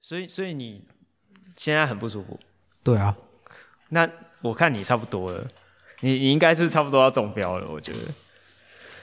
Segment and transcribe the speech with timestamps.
[0.00, 0.84] 所以所以你
[1.56, 2.38] 现在很不舒服？
[2.82, 3.14] 对啊，
[3.90, 4.08] 那
[4.40, 5.46] 我看你差不多了，
[6.00, 7.98] 你你应该是差不多要中标了，我觉得。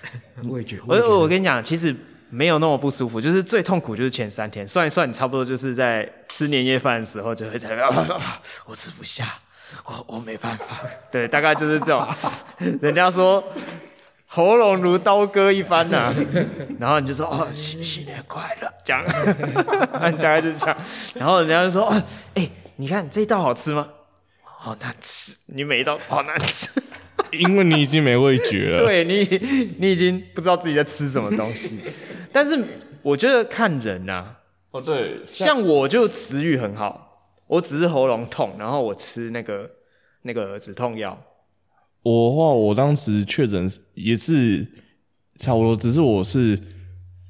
[0.50, 1.94] 我也觉得，我我我跟你讲，其实
[2.30, 7.88] 没有那么不舒服，就是最痛苦就是前三天，算一算，你差不多就是在吃年夜饭的时候就会在那，
[8.66, 9.40] 我吃不下，
[9.84, 10.80] 我我没办法，
[11.12, 12.08] 对，大概就是这种。
[12.82, 13.44] 人家说
[14.32, 16.16] 喉咙如刀割一般呐、啊，
[16.80, 19.04] 然后你就说哦，新新年快乐，这样，
[19.92, 20.78] 大概就是这样。
[21.16, 22.04] 然后人家就说哦，
[22.36, 23.90] 哎、欸，你看这一道好吃吗？
[24.44, 26.70] 好难吃，你每一道好难吃。
[27.32, 29.24] 因为你已经没味觉了，对你，
[29.80, 31.80] 你已经不知道自己在吃什么东西。
[32.32, 32.64] 但是
[33.02, 34.36] 我觉得看人呐、啊，
[34.72, 39.70] 哦对，像，像我就食欲很好，我只是喉咙痛，然后我吃那个
[40.22, 41.20] 那个止痛药。
[42.10, 44.66] 我的话，我当时确诊也是
[45.38, 46.60] 差不多，只是我是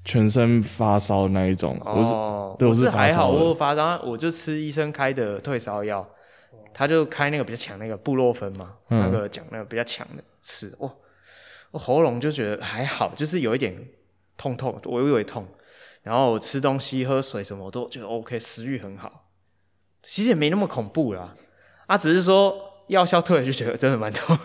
[0.05, 1.77] 全身发烧那一种。
[1.83, 6.07] 哦，我是，对，我是还好，我我发烧，我就吃医生开的退烧药。
[6.71, 10.89] 他就开那个比较强那个布洛芬嘛，那个讲那个比较强的吃，哦，
[11.71, 13.75] 我喉咙就觉得还好，就是有一点
[14.37, 15.45] 痛痛，微微痛，
[16.03, 19.29] 然后我吃东西喝水什么我都觉得 OK，食欲很好，
[20.03, 21.35] 其实也没那么恐怖啦，
[21.87, 24.37] 啊，只是说药效退了就觉得真的蛮痛，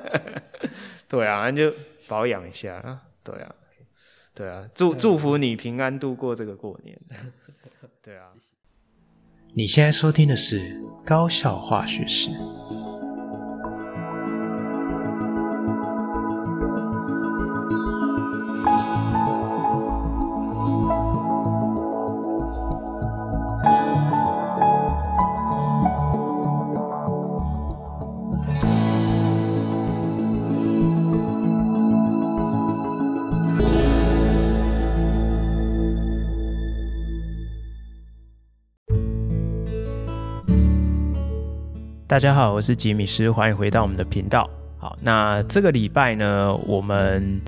[1.08, 1.72] 对啊，那就
[2.08, 3.54] 保养一下啊，对啊，
[4.34, 6.98] 对啊，祝祝福你平安度过这个过年，
[8.02, 8.28] 对啊。
[9.54, 12.30] 你现在收听的是高效化学式。
[42.10, 44.50] 大家好，我是吉米斯，欢迎回到我们的频道。
[44.78, 47.40] 好，那这个礼拜呢，我们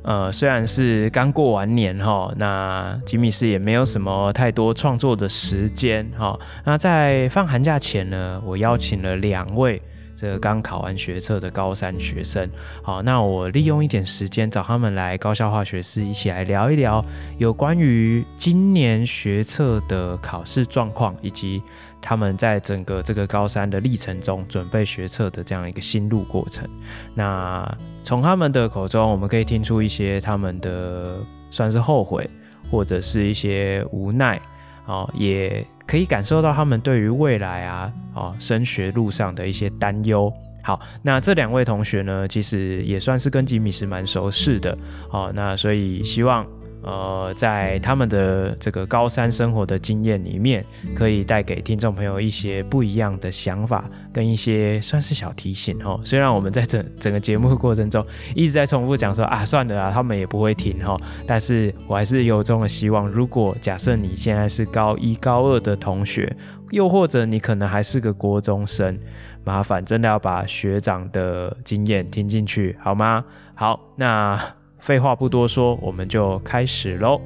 [0.00, 6.40] 呃虽然是刚过完年哈，那吉米斯也没有什么太多创作的时间哈。
[6.64, 9.77] 那在放寒假前呢，我邀请了两位。
[10.18, 12.50] 这个刚考完学测的高三学生，
[12.82, 17.04] 好，那我利用一点时间找他们来高校化学室，一起来聊一聊
[17.36, 21.62] 有关于今年学测的考试状况，以及
[22.00, 26.68] 他们在整个这个高三的历程中准备学测的这样一个心路过程。
[27.14, 32.28] 那从他们的口中，我们可以听出一些他们的算是后悔，
[32.68, 34.42] 或者是一些无奈，
[34.86, 35.64] 哦，也。
[35.88, 40.32] 可以感受到他们对于未来啊，啊，升学路上的一些担忧。
[40.62, 44.76] 好，那这两位同学呢，其实也算是跟吉米是蛮熟悉的。
[45.08, 46.46] 好，那所以希望。
[46.88, 50.64] 呃，在他们的这个高三生活的经验里面，
[50.96, 56.00] 可以带给听众朋友一些不一样的想法，跟一些算是小提醒哈。
[56.02, 58.02] 虽然我们在整整个节目过程中
[58.34, 60.96] 一直在重复讲说啊，算了啊，他们也不会听哈，
[61.26, 66.34] 但是我还是由衷的希望，如果假设你现在是高一、高二的同学，
[66.70, 68.98] 又或者你可能还是个国中生，
[69.44, 73.22] 麻烦真的要把学长的经验听进去，好吗？
[73.54, 74.57] 好，那。
[74.78, 77.20] 废话不多说，我们就开始喽。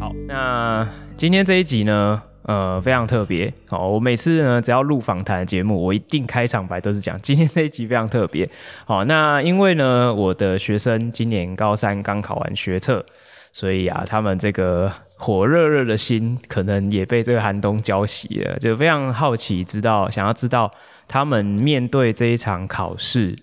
[0.00, 3.52] 好，那今天这一集呢，呃，非常特别。
[3.68, 8.48] 好，我每次呢，只要录访谈的节目，我一定开场白都是讲今天这一集非常特别。
[8.84, 13.04] 好，那因为呢，我的学生今年高三刚考完学测，
[13.52, 14.92] 所以啊，他们这个。
[15.18, 20.70] 火热热的心可能也被这个寒冬浇熄了，就非常好奇，知道想要知道
[21.08, 23.34] 他们面对这一场考试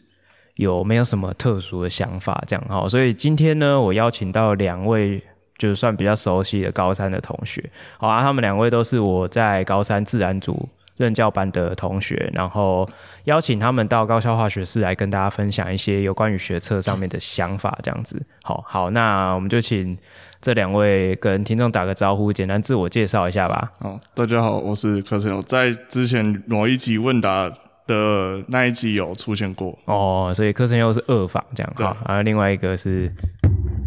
[0.56, 2.88] 有没有什么特殊的想法，这样哈。
[2.88, 5.20] 所以今天呢，我邀请到两位，
[5.58, 7.68] 就算比较熟悉的高三的同学，
[7.98, 12.88] 好啊，他们两位都是我在高三自然组任教班的同学，然后
[13.24, 18.24] 邀请他们到高校化学室来跟大家分享一些有关于学测上面的想法，这样子。
[18.44, 19.98] 好好，那我们就请。
[20.44, 23.72] 这两位跟听众打个招呼，简单自我介绍一下吧。
[23.80, 27.50] 好，大家好，我是柯承佑，在之前某一集问答
[27.88, 29.80] 的那一集有出现过。
[29.86, 31.74] 哦，所以柯承佑是二访这样。
[31.78, 33.10] 好，然后另外一个是，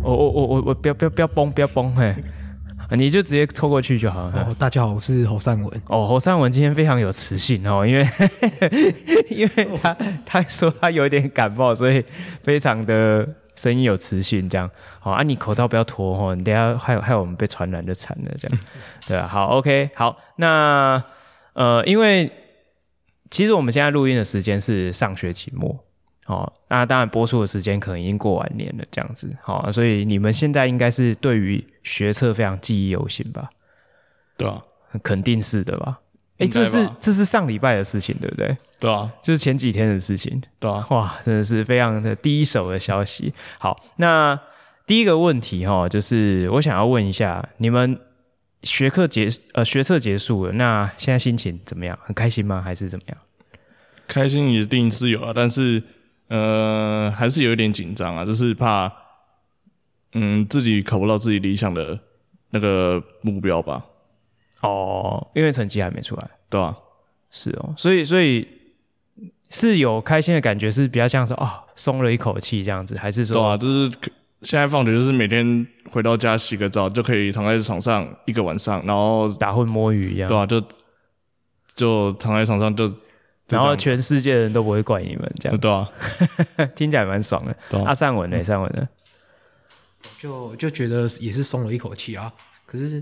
[0.02, 2.14] 哦我我我我不要不要不要崩不要崩嘿，
[2.96, 4.46] 你就直接凑过去就好了。
[4.48, 5.82] 哦，大家好，我是侯善文。
[5.88, 8.06] 哦，侯善文今天非常有磁性哦，因为
[9.28, 9.94] 因为他
[10.24, 12.02] 他说他有点感冒，所以
[12.42, 13.28] 非常的。
[13.56, 14.70] 声音有磁性，这样
[15.00, 15.22] 好啊！
[15.22, 18.58] 你口罩不要脱哦，你等下害害我们被传染就惨了，这样
[19.08, 19.26] 对啊。
[19.26, 21.02] 好，OK，好，那
[21.54, 22.30] 呃，因为
[23.30, 25.84] 其实我们现在录音的时间是上学期末
[26.26, 33.48] 哦，那当然播出的时间可能已经过完年了，这样子，好，所以你们现在应该是对于学测非常记忆犹新吧？
[34.36, 34.62] 对啊，
[35.02, 36.00] 肯定是的吧？
[36.38, 38.56] 哎、欸，这是这是上礼拜的事情，对不对？
[38.78, 40.42] 对啊，就是前几天的事情。
[40.58, 43.32] 对啊，哇，真的是非常的第一手的消息。
[43.58, 44.38] 好，那
[44.86, 47.98] 第一个问题哈，就是我想要问一下，你们
[48.62, 51.98] 学课结呃学测结束了，那现在心情怎么样？
[52.02, 52.60] 很开心吗？
[52.60, 53.18] 还是怎么样？
[54.06, 55.82] 开心一定是有啊，但是。
[56.28, 58.92] 呃，还是有一点紧张啊，就是怕，
[60.14, 61.96] 嗯，自己考不到自己理想的
[62.50, 63.80] 那个目标吧。
[64.62, 66.76] 哦，因为成绩还没出来，对啊，
[67.30, 68.46] 是哦，所以所以
[69.50, 73.34] 是有开心的感觉，是比较像说哦，松了一口气这样子，还是说？
[73.34, 73.90] 对啊，就是
[74.42, 80.62] 现在放学就是每天回到家洗个澡就可以躺在床上一个晚上，然后打混摸鱼一样，对啊，就
[81.74, 82.92] 就躺在床上就。
[83.48, 85.88] 然后全世界的人都不会怪你们这样，对啊，
[86.74, 87.84] 听起来蛮爽的。
[87.84, 88.42] 阿善文呢？
[88.42, 88.88] 善文呢？
[90.18, 92.32] 就就觉得也是松了一口气啊。
[92.66, 93.00] 可是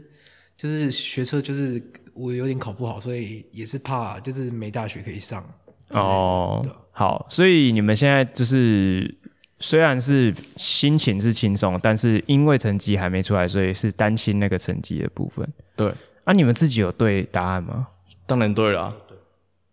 [0.64, 1.82] 就是学车，就是
[2.14, 5.44] 我有点考不好，所以也是怕就是没大学可以上。
[5.90, 9.14] 哦，好，所以你们现在就是
[9.58, 15.46] 虽然是心情是轻松，但是因为成绩还没出来，所以是担心那个成绩的部分。
[15.76, 15.92] 对，
[16.24, 17.88] 啊，你们自己有对答案吗？
[18.24, 18.96] 当然对了。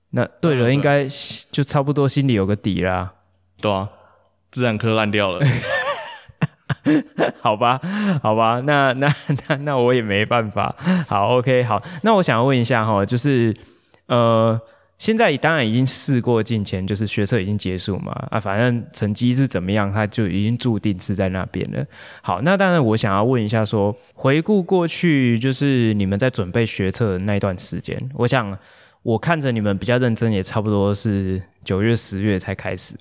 [0.09, 1.07] 那对了，应该
[1.51, 3.13] 就差不多心里有个底啦。
[3.61, 3.89] 对啊，
[4.51, 5.39] 自然科烂掉了。
[7.39, 7.79] 好吧，
[8.21, 9.13] 好吧，那那
[9.47, 10.75] 那那我也没办法。
[11.07, 13.55] 好，OK，好，那我想要问一下哈，就是
[14.07, 14.59] 呃，
[14.97, 21.85] 现在当然已经事过境迁，就是学测已经结束嘛，啊，反正成绩是怎么样，它就已经注定是在那边了。
[22.21, 28.57] 好，那当然我想要问一下说，回顾过去，就是你们在准备学测的那段时间，我想。
[29.03, 32.93] 我看着你们比较认真，也差不多是九月、十月才开始。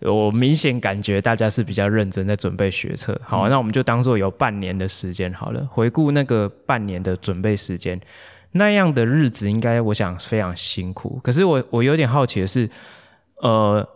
[0.00, 3.20] 我明显感觉大家是比较认真在准备学测。
[3.24, 5.66] 好，嗯、那我们就当做有半年的时间好了。
[5.70, 8.00] 回顾那个半年的准备时间，
[8.52, 11.20] 那样的日子应该我想非常辛苦。
[11.22, 12.70] 可是我我有点好奇的是，
[13.36, 13.88] 呃。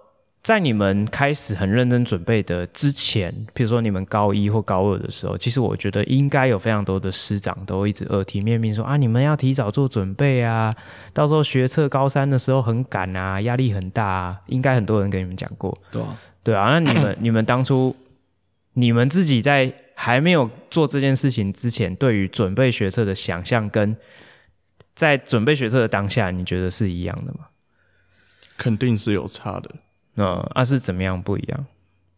[0.43, 10.75] 在你们开始很认真准备的之前，比如说你们高一或高二的时候，其实我觉得应该有非常多的师长都一直耳提面命说啊，你们要提早做准备啊，
[11.13, 15.79] 到时候学测高三的时候很赶啊，压力很大啊，应该很多人跟你们讲过。
[15.93, 17.95] 对啊，对啊，那你们你们当初
[18.73, 23.97] 你们自己在还没有做这件事情之前，对于准备学测的想象，跟
[24.97, 27.47] 在准备学测的当下，你觉得是一样的吗？
[28.57, 29.71] 肯定是有差的。
[30.17, 30.25] 嗯，
[30.55, 31.67] 那、啊、是怎么样不一样？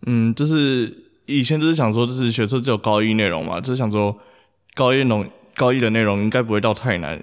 [0.06, 0.93] 嗯，就是
[1.26, 4.14] 以前就是想说，就是学测只有高一内容嘛，就是想说
[4.75, 7.19] 高一内容高一的内容应该不会到太难，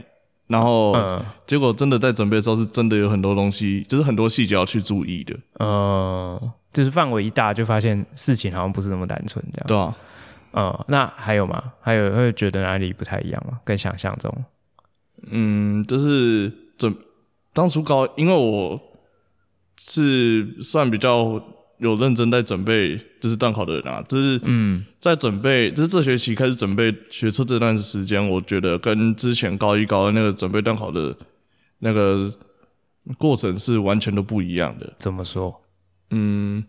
[0.48, 0.96] 然后
[1.46, 5.38] 结果真的在准备的时候，是真的有很多东西，就是很多细节要去注意的。
[5.60, 9.68] 嗯，就是范围一大，就发现事情好像不是那么单纯这样。
[9.68, 9.96] 对啊。
[10.54, 11.62] 嗯，那还有吗？
[11.82, 13.60] 还有会觉得哪里不太一样吗？
[13.64, 14.34] 跟想象中？
[15.30, 16.96] 嗯，就是准
[17.54, 18.80] 当初高，因为我。
[19.84, 21.42] 是算比较
[21.80, 24.04] 有认真在准备，就是段考的人啊。
[24.08, 31.16] 就是嗯，在准备，就是这学期开始准备学车这段时间，我觉得跟之前高一高二那个准备段考的
[31.80, 32.32] 那个
[33.18, 34.94] 过程是完全都不一样的。
[35.00, 35.62] 怎么说？
[36.12, 36.64] 嗯，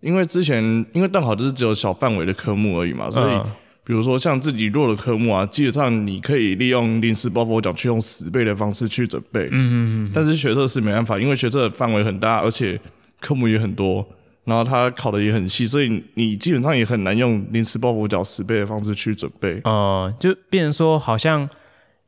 [0.00, 0.62] 因为之前
[0.92, 3.34] 因为段考就是只有小范围的科目而已嘛，所以。
[3.34, 3.44] 嗯
[3.86, 9.44] 比如说像自己弱的科目啊，基本上你可以利用临时抱佛脚去用死背的方式去准备。
[9.44, 9.74] 嗯嗯
[10.06, 10.10] 嗯。
[10.12, 12.80] 但是学测是没办法，因为学测的范围很大，而且
[13.20, 14.04] 科目也很多，
[14.42, 19.60] 然后它考的也很细，所以你基本上也很难用临时抱佛脚死背的方式去准备。
[19.62, 21.48] 哦、呃，就变成说，好像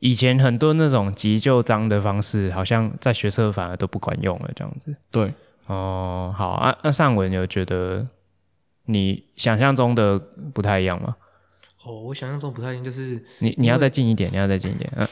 [0.01, 4.97] 以前很多那种急救章的方式，好像在学测反而都不管用了，这样子。
[5.13, 5.33] 对。
[5.69, 8.09] 哦、呃，好啊，那上文有觉得
[8.87, 10.19] 你想象中的
[10.53, 11.15] 不太一样吗？
[11.88, 15.09] 哦，我想象中不太一样，就是你你要再近一点，你要再近一点，嗯，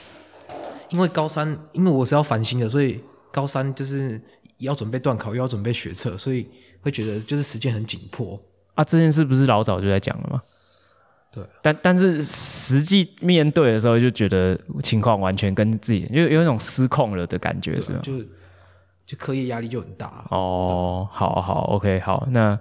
[0.90, 3.00] 因为高三，因为我是要繁星的，所以
[3.32, 4.20] 高三就是
[4.58, 6.46] 要准备段考，又要准备学测，所以
[6.82, 8.38] 会觉得就是时间很紧迫
[8.74, 8.84] 啊。
[8.84, 10.42] 这件事不是老早就在讲了吗？
[11.32, 18.00] 对，但但是实际面对的时候，就觉得情况完全跟自己有有一种失控了的感觉，是吗？
[18.02, 18.18] 就
[19.06, 20.26] 就课业压力就很大。
[20.30, 22.60] 哦，好好，OK，好，那。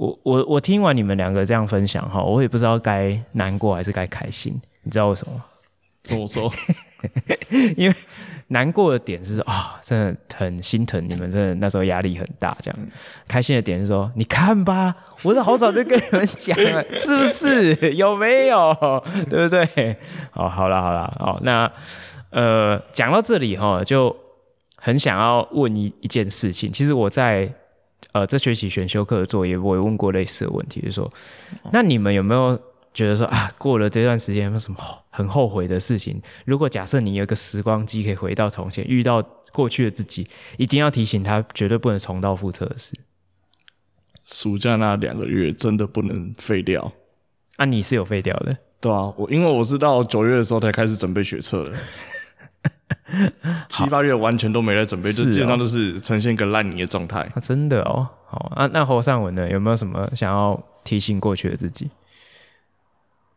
[0.00, 5.44] 我我我听完你们两个这样分享哈，我也不知道该难过还是该开心，你知道为什么吗？
[6.02, 6.50] 怎么说？
[7.76, 7.94] 因为
[8.46, 12.56] 难过的点是啊、哦，真的很心疼你们，真的那时候压力很大。
[12.62, 12.80] 这样，
[13.28, 17.92] 开心的点是说，你看吧，我都好早就跟你们讲了， 是不是？
[17.96, 18.74] 有没有？
[19.28, 19.98] 对不对？
[20.32, 21.70] 哦，好了好了，哦，那
[22.30, 24.16] 呃，讲到这里哈，就
[24.76, 26.72] 很想要问一一件事情。
[26.72, 27.52] 其实我在。
[28.12, 31.12] 呃这学期选修课的作业，我也问过类似的问题，就是说，
[31.72, 32.58] 那你们有没有
[32.92, 34.78] 觉得说啊，过了这段时间有没有什么
[35.10, 36.20] 很后悔的事情？
[36.44, 40.26] 如果假设你有一个时光机可以回到从前，遇到过去的自己，
[40.56, 42.94] 一定要提醒他，绝对不能重蹈覆辙的事。
[44.26, 46.92] 暑假那两个月真的不能废掉。
[47.56, 51.72] 啊，你是有废掉的，对啊，我因为我是到九月的时候才开始准备学测的，
[53.68, 57.20] 七八月完全都没来准备，哦、就基本上都是呈现一个烂泥的状态。
[57.34, 61.90] 啊，真的哦，好啊，那侯尚文呢，有没有什么想要提醒过去的自己？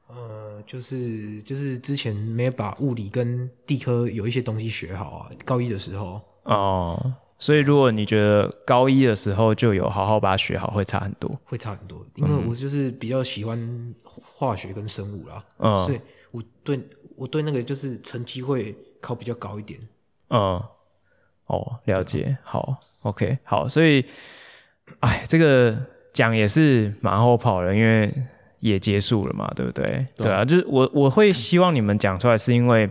[0.07, 7.13] 呃，就是就是之前没有把物理跟地科有一些东西学好啊，高一的时候哦。
[7.39, 12.05] 所以，如果你觉得高一的时候就有好好把它学好，会差很多，会差很多。
[12.15, 15.99] 因为我就是比较喜欢化学跟生物啦，嗯，所以
[16.31, 16.79] 我对
[17.17, 19.79] 我对那个就是成绩会考比较高一点。
[20.29, 20.63] 嗯，
[21.47, 22.37] 哦，了解。
[22.41, 23.67] 好，OK，好。
[23.67, 24.03] 所以，
[25.01, 25.77] 哎，这个
[26.13, 28.11] 讲也是马后炮了，因为
[28.59, 30.07] 也结束了嘛，对不对？
[30.15, 32.89] 对，对啊，就是我我会希望你们讲出来，是因为。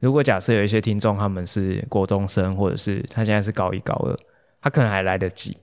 [0.00, 4.14] 如果假设有一些听众他们是国中生，或者是他现在是高一高二，
[4.60, 5.56] 他可能还来得及。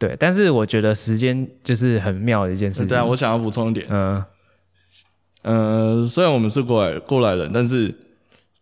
[0.00, 2.88] 对，但是我觉得时间就是很妙的一件事情。
[2.88, 4.24] 对啊，我想要补充一点，嗯，
[5.42, 7.94] 呃，虽然我们是过来过来人，但是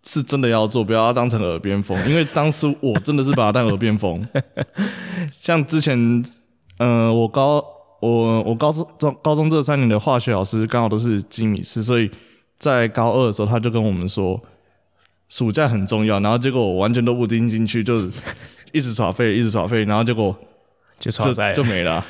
[0.08, 1.98] 是真的要做，不要当成耳边风。
[2.08, 4.26] 因为当时我真的是把它当耳边风。
[5.38, 5.98] 像之前，
[6.78, 7.62] 嗯、呃，我高
[8.00, 12.10] 我我高中高中这三年的化学老师刚好都是吉米斯，所以
[12.58, 14.40] 在高二的时候他就跟我们说。
[15.30, 18.10] 暑假很重要，然后结果我完全都不听进去，就是
[18.72, 20.34] 一直耍废，一直耍废，然后结果
[20.98, 21.10] 就
[21.52, 22.06] 就没了啊。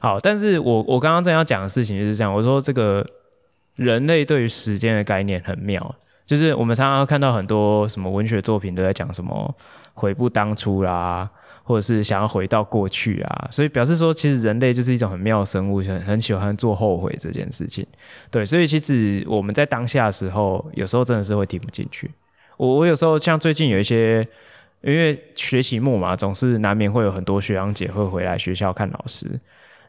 [0.00, 3.06] 好，但是我我刚刚正要讲的事情就是这样，我说这个
[3.76, 5.94] 人类对于时间的概念很妙，
[6.26, 9.54] 就是我们常常看到很多什么文学作品都在讲什么
[9.94, 11.28] 悔不当初啦。
[11.64, 17.86] 或者是想要回到过去啊，所以表示说，其实人类就是一种很妙的生物，很很喜欢做后悔这件事情。
[18.32, 22.10] 对，所以其实我们在当下的时候，有时候真的是会听不进去。
[22.56, 24.26] 我我有时候像最近有一些，
[24.80, 29.40] 因为学期末嘛，总是难免会有很多学长姐会回来学校看老师。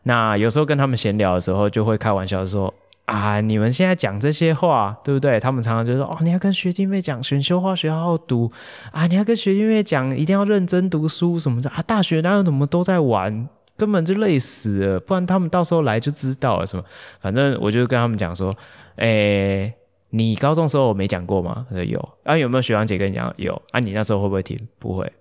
[0.04, 2.72] 那有时候跟他们闲聊的时候，就会开玩笑说。
[3.06, 3.42] 啊！
[3.42, 5.38] 你们现在讲这些话，对不对？
[5.40, 8.50] 他们常常就说：“哦，你要跟学弟妹讲选修化学好好读
[8.92, 9.06] 啊！
[9.08, 11.82] 你要跟学弟妹讲一定要认真读书什么的啊！
[11.82, 15.00] 大学哪有怎么都在玩，根本就累死了。
[15.02, 16.84] 不然他们到时候来就知道了什么。
[17.20, 18.56] 反正我就跟他们讲说：，
[18.96, 19.74] 诶，
[20.12, 21.66] 你高中时候我没讲过吗？
[21.70, 22.38] 他说有啊。
[22.38, 23.34] 有没有学长姐跟你讲？
[23.36, 23.82] 有啊。
[23.82, 24.58] 你那时候会不会听？
[24.80, 25.12] 不会，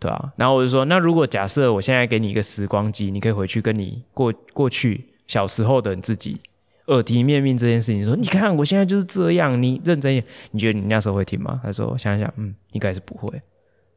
[0.00, 0.32] 对啊。
[0.34, 6.40] 然后我就说：，那如果假设我现在给你一个时光机，你可以回去跟你过过去小时候的你自己。
[6.88, 11.60] 耳提面命这件事情，说你看我现在就是这样，你认真一点，你觉得你那时候会听吗？
[11.62, 13.40] 他说想一想，嗯，应该是不会，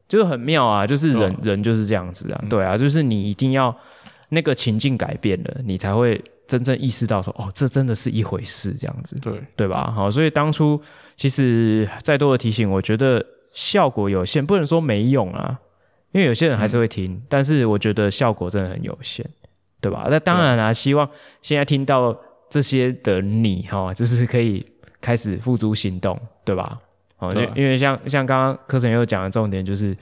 [0.07, 3.75] 就是很妙啊，就是人、哦、人就是这样子啊，嗯、对啊，就是你一定要
[4.29, 9.89] 那个情境改变了，你才会真正意识到说，哦，这真的是一回事，这样子，对对吧？
[9.95, 10.81] 好，所以当初
[11.15, 15.57] 其实再多的提醒，我觉得效果有限，不能说没用啊，
[16.11, 19.25] 因为有些人还是会听，嗯、但是我觉得效果真的很有限，
[19.79, 20.07] 对吧？
[20.09, 21.09] 那当然啦、啊，希望
[21.41, 22.19] 现在听到。
[22.51, 24.63] 这些的你哈，就是可以
[24.99, 26.77] 开始付诸行动，对吧？
[27.17, 29.95] 哦，因因为像像刚刚课程又讲的重点就是，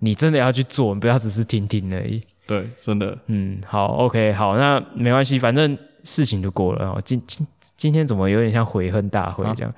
[0.00, 2.20] 你真的要去做，你不要只是听听而已。
[2.46, 3.16] 对，真的。
[3.26, 6.98] 嗯，好，OK，好，那没关系，反正事情就过了。
[7.04, 9.74] 今今今天怎么有点像悔恨大会这样？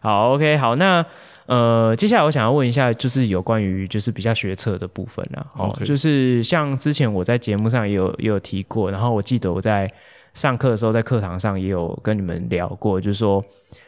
[0.00, 1.04] 啊、 好，OK，好，那
[1.46, 5.46] 呃，接下来我想要问一下，就是有关于就是比较学测的部分啊。
[5.54, 9.88] 哦.就是像之前我在节目上也有也有提过，然后我记得我在。
[10.38, 13.44] 上课的时候，在课堂上也有跟你们聊过，就是说，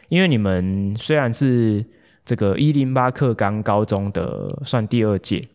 [0.09, 1.85] 因为你们虽然是
[2.25, 5.47] 这个一零八课纲高中的算第二届，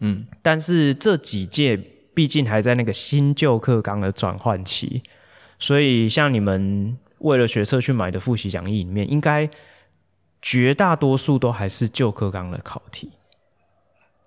[0.00, 1.76] 嗯，但是这几届
[2.14, 5.02] 毕竟还在那个新旧课纲的转换期，
[5.58, 9.50] 所以像你们为了学测去买的复习讲义里面，应该
[10.40, 13.10] 绝大多数都还是旧课纲的考题，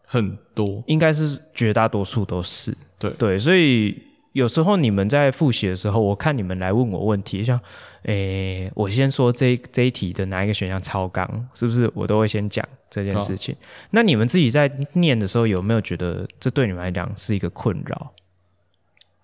[0.05, 3.09] 很多，应该是绝大多数都是，对。
[3.17, 4.10] 对，所以。
[4.33, 7.59] 有时候你们在复习的时候，我看你们来问我问题，像，
[8.03, 11.91] 诶、欸，我先说这这一题的哪一个选项超纲，是不是？
[11.93, 13.53] 我都会先讲这件事情。
[13.55, 13.57] 哦、
[13.91, 18.13] 那你们自己在念的时候，有没有觉得这对你们来讲是一个困扰？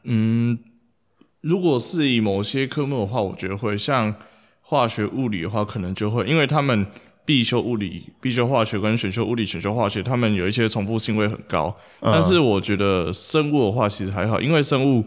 [0.03, 0.59] 嗯，
[1.41, 4.15] 如果是以某些科目的话，我觉得会像
[4.61, 6.85] 化学、物理的话，可能就会，因为他们。
[7.27, 11.75] 必修物理、必修化学跟选修物理、选修化学，他们有一些重复性会很高。
[11.99, 15.03] 嗯、但是我觉得生物的话其实还好，因为生物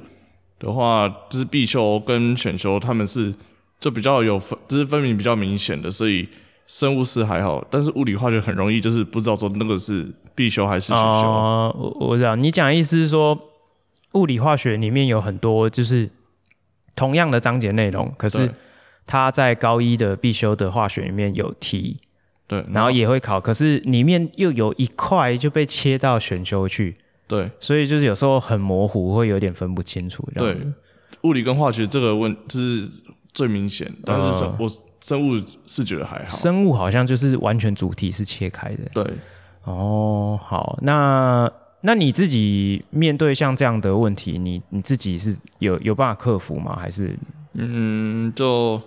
[0.59, 3.35] 的话就是必修跟选修，他们是
[3.81, 6.29] 就比较有分，就是分明比较明显的，所以
[6.67, 11.03] 生物是还好，但是物理化学很容易就是不知道说那个是必修还是选修。
[11.03, 13.39] 哦，我我知道你讲的意思是说，
[14.13, 16.11] 物理化学里面有很多就是
[16.95, 18.53] 同样的章节内容，可是
[19.07, 21.97] 他在高一的必修的化学里面有题，
[22.51, 26.95] 对，然后也会考，可是里面又有一块就被切到选修去，
[27.27, 30.29] 对，所以就是有时候很模糊，会有点分不清楚。
[30.35, 30.59] 对，
[31.23, 32.89] 物理跟化学这个问就是
[33.33, 34.69] 最明显，但是我。
[34.69, 34.71] 嗯
[35.03, 38.83] 生物是觉得还好，生物好像就是完全主题是切开的。
[38.93, 39.03] 对，
[39.65, 46.77] 哦，好，那那你自己面对像这样的问题，你你自己是有有办法克服吗？
[46.79, 47.19] 还是
[47.55, 48.79] 嗯，就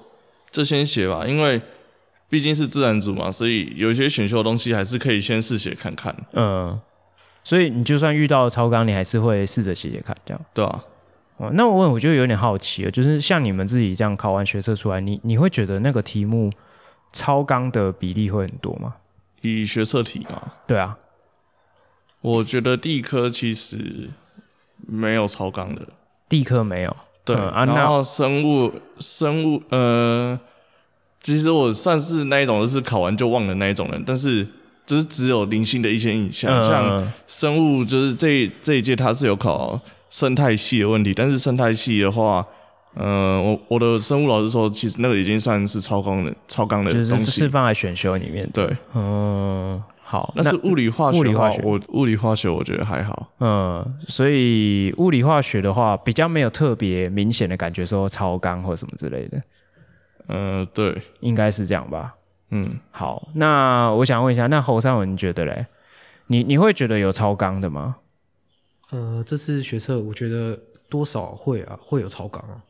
[0.51, 1.59] 就先写吧，因为
[2.33, 6.15] 毕竟是自然组嘛，所以有一些选修的东西还是可以先试写看看。
[6.31, 6.81] 嗯，
[7.43, 10.83] 所以你就算遇到超纲，你还是会试着写写看，这样对啊。
[11.37, 16.51] 哦，那我问，我就有点好奇了，就是像你们自己这样考完学测出来，你你会觉得那个题目
[17.11, 18.95] 超纲的比例会很多吗？
[19.43, 20.53] 以学测题吗？
[20.65, 20.97] 对啊，
[22.21, 24.09] 我觉得地科其实
[24.87, 25.87] 没有超纲的，
[26.27, 26.97] 地科没有。
[27.23, 30.39] 对、嗯、啊，然后生物生物呃，
[31.23, 34.45] 其实我算是那一种，就是考完就忘的那一种人，但是
[34.85, 39.81] 就是只有零星的一些印象，嗯、像生物就是这这一届他是有考。
[40.09, 42.45] 生态系的问题，但是生态系的话，
[42.93, 48.47] 呃，我我的生物老师说，其实那个已经算是超纲的超纲的东西，就是是放在选修里面。
[48.53, 50.31] 对，嗯，好。
[50.35, 53.27] 那是物理化学，物理化学，我物理化学我觉得还好。
[53.39, 59.41] 嗯，所以物理化学的话，比较没有特别明显的感觉说超纲或什么之类的。
[60.27, 62.15] 嗯、呃，对，应该是这样吧。
[62.49, 63.29] 嗯，好。
[63.35, 65.65] 那我想问一下，那侯尚文你觉得嘞？
[66.27, 67.97] 你你会觉得有超纲的吗？
[68.91, 72.61] 呃，这次学测我觉得多少会啊，会有超纲啊。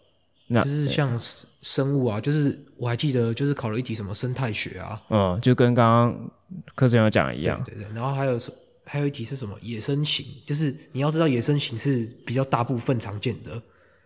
[0.48, 1.18] 那就是像
[1.62, 6.32] 生物啊，就是我还记得就是考了一题什么生态学啊，嗯，就跟刚刚
[6.76, 7.94] 课程有讲的一样，对对，对。
[7.94, 8.38] 然后还有
[8.86, 13.62] 还有一题是什么野生型，就是你要知道野生型是比较大部分常见的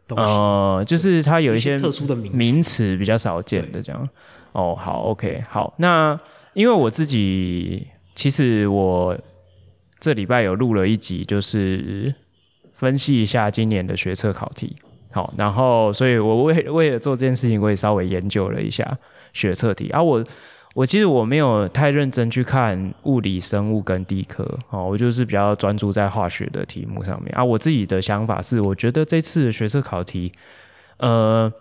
[0.08, 4.10] 东西，哦、呃，就是它有一些，一些特殊的名名词比较少见的这样。
[4.54, 5.74] 哦，好，OK，好。
[5.78, 6.20] 那
[6.54, 9.18] 因为我自己其实我。
[10.00, 12.14] 这礼拜有录了一集，就是
[12.76, 14.76] 分析一下今年的学测考题。
[15.12, 18.86] 好，然后，所以我为为了做这件事情，我也稍微研究了一下
[19.34, 19.90] 学测题。
[19.90, 20.24] 啊，我
[20.78, 27.36] 我其实我没有太认真去看物理、生物跟地科，哦，我就是比较专注在化学的题目上面。
[27.36, 30.32] 啊，我自己的想法是，我觉得这次的学测考题，
[30.98, 31.52] 呃，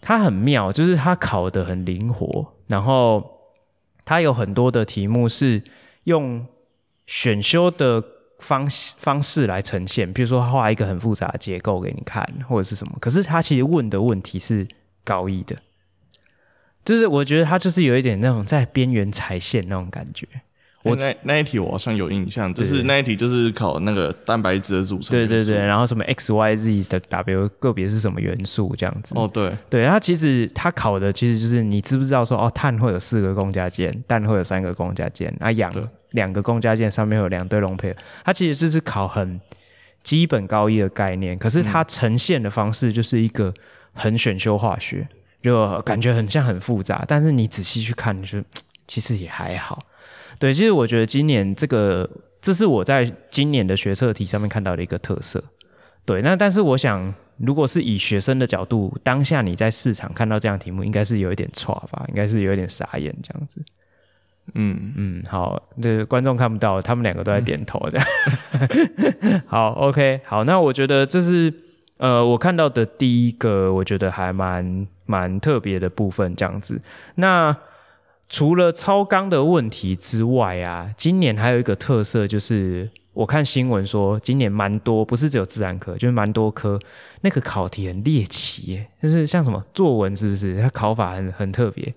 [0.00, 3.22] 它很妙，就是它考的很灵活，然后
[4.06, 5.62] 它有很多的题目是
[6.04, 6.46] 用。
[7.10, 8.04] 选修的
[8.38, 12.92] 方方式来呈现，比如说画一个很复杂的结构给你看，或者是什么。
[13.00, 14.68] 可是他其实问的问题是
[15.04, 15.56] 高一的，
[16.88, 20.26] 就是我觉得他就是有一点那种在边缘踩线那种感觉。
[20.82, 25.10] 我那那一题我好像有印象，就是那一题就是考那个蛋白质的组成。
[25.10, 29.12] 对对对，然后什么 X Y Z 的 W 个别是什么元素这样子。
[29.18, 35.70] 哦，对对，他其实他考的其实就是你知不知道说哦，碳会有四个共价键，氮会有三个共价键，啊氧
[36.12, 39.38] 两个共价键上面有两对龙配，它其实就是考很
[40.02, 43.52] 基本高一的概念，可是它呈现的方式就是一个
[43.92, 45.06] 很选修化学，
[45.42, 48.42] 就感觉很像很复杂，但是你仔细去看，就
[48.86, 49.84] 其实也还好。
[50.38, 52.08] 对，其实我觉得今年这个，
[52.40, 55.42] 这是我在今年的学测题上面看到的一个特色。
[56.04, 63.62] 对，那但是我想，如果是以学生的角度，当下你在市场看到这样的题目，应该是有一点错吧，应该是有一点傻眼这样子。
[64.54, 68.00] 嗯嗯，好，这个观众看不到，他们两个都在点头的。
[69.20, 71.52] 嗯、 好，OK，好，那我觉得这是
[71.98, 76.80] 呃我看到的第一个，我觉得还蛮蛮特别的部分这样子。
[77.16, 77.56] 那
[78.28, 86.78] 除了超纲的问题之外啊，今年还有一个特色就是，我看新闻说今年蛮多，不是只有自然科，就是蛮多科
[87.22, 90.60] 那个考题很猎奇耶，就是像什么作文是不是？
[90.60, 91.94] 它考法很很特别，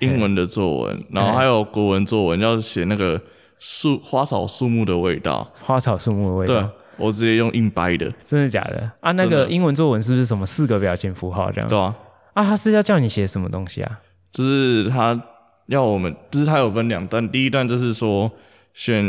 [0.00, 3.22] 英文的作文，然后还有国文作文要写那个
[3.60, 6.54] 树花草树木的味道，花草树木的味道。
[6.54, 8.90] 对，我直接用硬掰的，真的假的？
[9.00, 11.68] 啊，那个英文作文是不是什么四个表情符号这样？
[11.68, 11.96] 对啊，
[12.34, 14.00] 啊，他是要叫你写什么东西啊？
[14.30, 15.20] 就是他
[15.66, 18.30] 要我们，就是他有分两段，第一段就是说
[18.74, 19.04] 选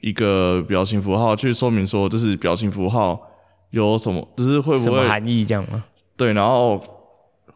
[0.00, 3.20] 一个表情符号去说明说，就是表情符号
[3.70, 5.84] 有什么，就是会不会含义这样吗？
[6.16, 6.82] 对，然后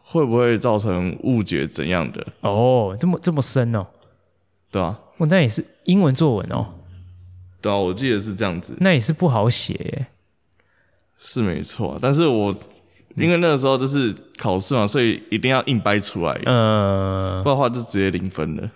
[0.01, 2.27] 会不会造成误解怎样的？
[2.41, 3.87] 哦，这么这么深哦？
[4.71, 6.75] 对啊，我那也是英文作文哦。
[7.61, 8.77] 对啊，我记得是这样子。
[8.81, 10.07] 那也是不好写耶。
[11.19, 12.55] 是没错，但是我
[13.17, 18.71] 因为那个时候就是考试嘛，所以一定要硬掰出来，嗯，不然的话就直接零分了。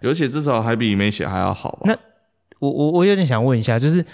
[0.00, 1.80] 有写至少还比没写还要好吧？
[1.86, 1.96] 那
[2.60, 4.04] 我我我有点想问一下，就是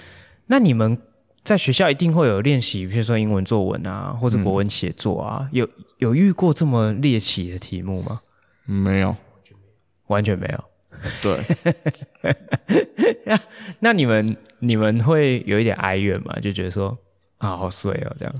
[0.46, 0.96] 那你们
[1.44, 8.20] 在学校一定会有练习，比如说英文作文啊，或者国文写作啊，嗯、有有遇过这么猎奇的题目吗？
[8.64, 9.14] 没有，
[10.06, 10.64] 完全没有。
[11.22, 12.34] 对，
[13.24, 13.40] 那
[13.80, 16.34] 那你们你们会有一点哀怨吗？
[16.40, 16.96] 就觉得说
[17.38, 18.34] 啊，好衰哦，这样。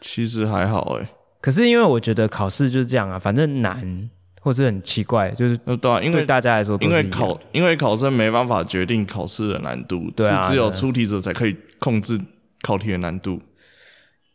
[0.00, 1.08] 其实还好哎。
[1.40, 12.18] 可是因为我觉得考试就是这样啊，反正难或者很奇怪，就是对啊，因为大家来说，因为考因为考生没办法决定考试的难度，对啊，是只有出题者才可以控制
[12.62, 13.40] 考题的难度。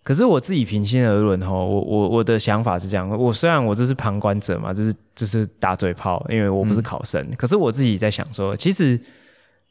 [0.01, 7.21] 可是我自己平心而论哈，我我我的想法是这样，我虽然我这是旁观者嘛，就是就是打嘴炮，因为我不是考生。
[7.21, 8.99] 嗯、可是我自己在想说，其实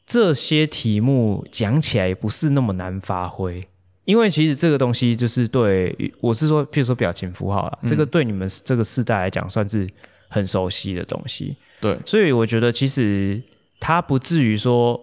[0.05, 3.67] 这些题目讲起来也不是那么难发挥，
[4.05, 9.87] 因为其实这个东西就是对我是说，譬如说表情符号啦，嗯、这个对你们这个世代来讲算是
[10.29, 11.57] 很熟悉的东西。
[11.81, 13.41] 对，所以我觉得其实
[13.79, 14.99] 它不至于说，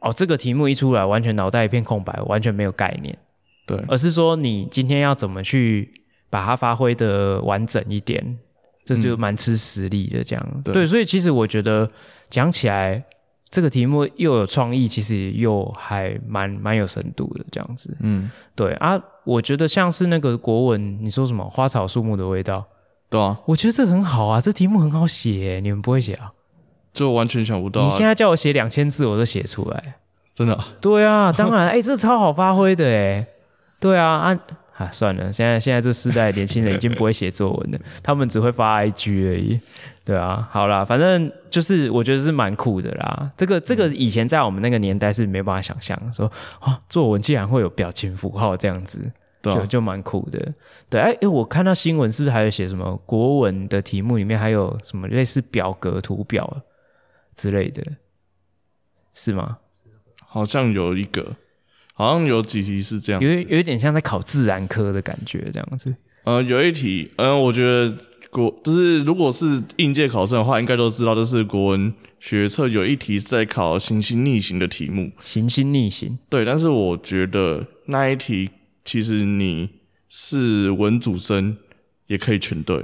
[0.00, 3.16] 哦，这个题目一出来，完全脑袋一片空白，完全没有概念。
[3.68, 5.92] 对，而是说你今天要怎么去
[6.30, 8.38] 把它发挥的完整一点，
[8.84, 10.24] 这就蛮吃实力的。
[10.24, 11.88] 这样、嗯、对，对，所以其实我觉得
[12.30, 13.04] 讲起来
[13.50, 17.94] 这个题目又有创意，其实又还蛮蛮有深度的这样子。
[18.00, 22.66] 嗯，对啊，我觉得像是那个国文，你说什么花草树木的味道，
[23.10, 26.32] 对啊，我觉得这很好啊，这题目很好写，你们不会写啊？
[26.92, 29.96] 就完全想不到、啊，你现在叫我写两千字，我都写出来，
[30.34, 30.68] 真的、啊？
[30.80, 33.26] 对啊，当然，哎、欸，这超好发挥的，哎。
[33.80, 34.38] 对啊，啊
[34.78, 39.60] 啊，算了，现在现在这世代年轻人已经不会写作文了， 他们只会发 IG 而已。
[40.04, 43.30] 对啊，好啦，反正就是我觉得是蛮酷的啦。
[43.36, 49.00] 这个这个以前在我们那个年代是没办法想象，说啊，作文竟然会有表情符号这样子，
[49.42, 50.54] 对啊、就就蛮酷的。
[50.88, 56.62] 对，哎哎，我看到新闻是不是还有写什么国文的题目里面还有什么类似表格图表
[57.34, 57.82] 之类的，
[59.12, 59.58] 是吗？
[60.24, 61.34] 好像有一个。
[61.98, 65.92] 好像有几题是这样，有有一点像在考自然科的感觉，这样子。
[66.22, 67.92] 呃，有一题，嗯、呃，我觉得
[68.30, 75.10] 国就是如果是应届考生的话，应该都知道，就是国文学测有一题是在考行星逆行的题目。
[75.20, 78.48] 行星逆行，对，但是我觉得那一题
[78.84, 79.68] 其实你
[80.08, 81.56] 是文组生
[82.06, 82.76] 也可以全对。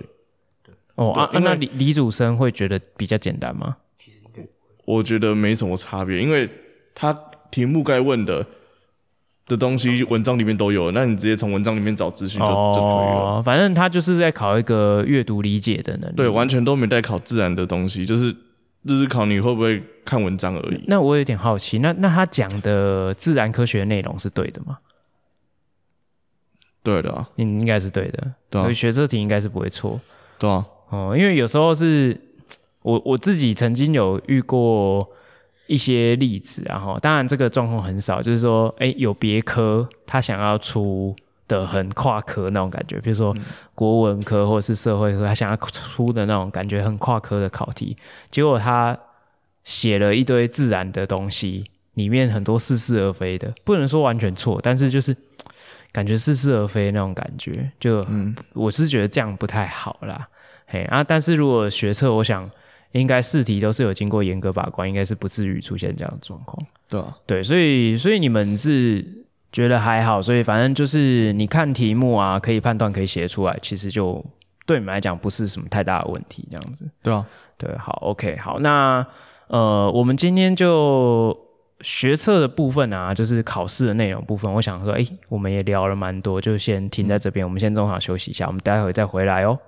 [0.65, 3.77] 对哦啊，为那李李组生会觉得比较简单吗？
[3.97, 4.43] 其实应该，
[4.85, 6.51] 我觉得没什么差别，因为
[6.97, 7.17] 他
[7.53, 8.45] 题目该问的。
[9.47, 13.43] 的东西文章里面都有，那你直接从文章里面找资讯就、哦、就可以了。
[13.43, 18.35] 反正他就是在考一个阅读理解的能力，对，完全都没在考自然的东西，就是
[18.87, 20.83] 就是考你会不会看文章而已。
[20.87, 24.79] 那我有点好奇，那那他讲的自然科学内容是对的吗？
[26.83, 28.35] 对的啊，应应该是对的。
[28.49, 30.01] 对啊，学这题应该是不会错。
[30.39, 32.19] 对啊，哦，因为有时候是
[32.81, 35.07] 我我自己曾经有遇过。
[35.67, 41.17] 一些例子，然后当然这个状况很少，就是说，哎，有别科他想要出
[41.49, 43.35] 的很跨科那种感觉，比如说
[43.75, 47.97] 国文科或者是社会科，他想要出的那种感觉很跨科的考题，
[48.31, 48.99] 结果他
[49.65, 55.17] 写了一堆自然的东西，里面很多似是而非的，不能说完全错，但是就是
[55.93, 60.29] 感觉似是而非那种感觉，就嗯，我是觉得这样不太好啦，
[60.67, 62.51] 嘿啊，但是如果学测，我想。
[63.01, 66.65] 应该试题都是有经过严格把关，应该是不至于出现这样的状况。
[66.89, 69.05] 对啊，对，所以所以你们是
[69.51, 74.25] 觉得还好，所以反正就是你看题目啊，可以判断，可以写出来，其实就
[74.65, 76.89] 对你们来讲不是什么太大的问题，这样子。
[77.03, 77.27] 对啊，
[77.59, 79.05] 对，好，OK，好，那
[79.49, 81.37] 呃，我们今天就
[81.81, 89.59] 学测的部分啊，就是考试的内容部分，我想说，哎，我们也聊了蛮多，就先停在这边，嗯、我们先中场休息一下，我们待会再回来哦。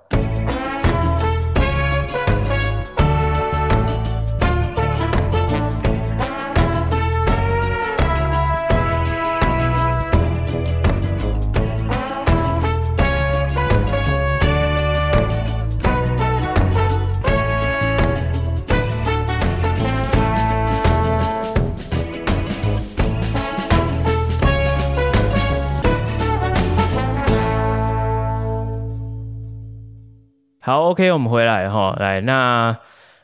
[30.67, 32.77] 好，OK，我们回来哈，来，那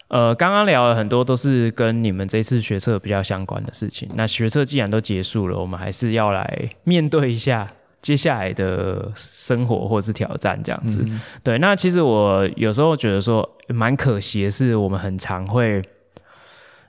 [0.08, 4.10] 呃，刚刚聊了很多都是跟你们这次学测比较相关的事情。
[4.14, 7.70] 那学测既然都结束了，我们还是要来面对一下
[8.02, 11.04] 接下来的生活或者是挑战这样子。
[11.06, 15.82] 嗯、对，那其实我有时候觉得说蛮可惜的是，我们很常会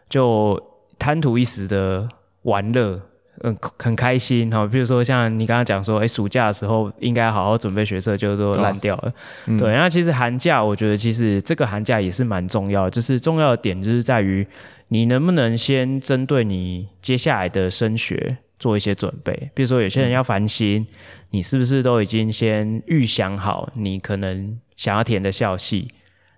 [0.08, 0.62] 就
[1.00, 2.08] 贪图一时的
[2.42, 3.00] 玩乐，
[3.42, 4.66] 嗯，很开心哈。
[4.66, 9.02] 比如说像你刚刚讲说，哎，暑假的时候应该好好准备学测，就都烂掉了。
[9.02, 9.14] 对，啊
[9.46, 14.46] 嗯、对，那其实寒假，我觉得其实这个寒假也是蛮重要的，就是重要的点就是在于
[14.88, 19.50] 你能不能先针对你接下来的升学做一些准备。
[19.54, 20.94] 比如说有些人要烦心，嗯、
[21.30, 25.88] 你是不是都已经先预想好你可能想要填的校系？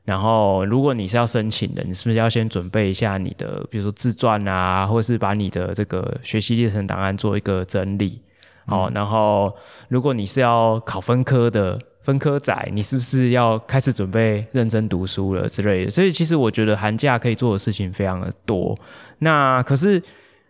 [0.06, 8.22] 然后，如果你是要申请的，你是不是要先准备一下你的，比如说自传啊，或者是把你的这个学习历程档案做一个整理？
[8.68, 9.52] 嗯、哦，然后
[9.88, 15.90] 如果你是要考分科的分科仔，你是不是要开始准备认真读书了之类的？
[15.90, 18.78] 所以，其实我觉得寒假可以做的事情非常的多。
[19.18, 20.00] 那可是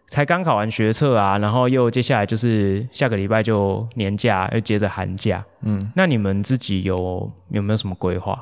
[0.07, 5.43] 才刚考完学测啊，然后又接下来就是下个礼拜就年假，又接着寒假。
[5.63, 8.39] 嗯，那你们自己有有没有什么规划？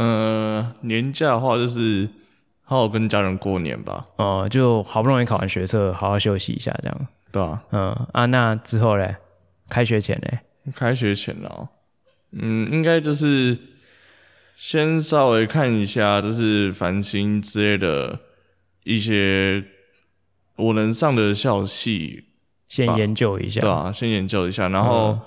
[0.00, 2.08] 嗯、呃，年假的话就是
[2.62, 4.04] 好好跟家人过年吧。
[4.16, 7.06] 哦、呃，就好不容易考完学测，好好休息一下，这样。
[7.32, 7.62] 对啊。
[7.72, 9.16] 嗯啊，那之后嘞，
[9.68, 10.38] 开学前嘞？
[10.74, 11.68] 开学前哦，
[12.30, 13.58] 嗯，应该就是
[14.54, 18.20] 先稍微看一下，就是繁星之类的
[18.84, 19.64] 一些
[20.56, 22.24] 我能上的校系，
[22.68, 23.60] 先研究一下。
[23.60, 25.10] 对啊，先研究一下，然后。
[25.10, 25.20] 嗯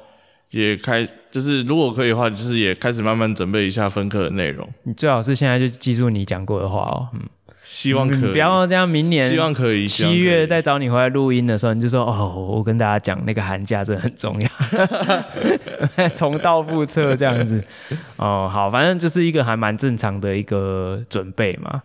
[0.52, 4.68] 也开，就是如果可以的话，就是也开始慢慢准备一下分科的内容。
[4.84, 7.08] 你最好是现在就记住你讲过的话哦。
[7.14, 7.22] 嗯，
[7.64, 8.32] 希望可以。
[8.34, 9.88] 不要这样，明年希望可以。
[9.88, 14.50] 七月再找你回来录音的时候，你就说哦，我跟大家讲那个寒假真的很重要，
[16.14, 17.64] 重蹈覆辙这样子。
[18.18, 21.84] 哦，好，反正就是一个还蛮正常的一个准备嘛。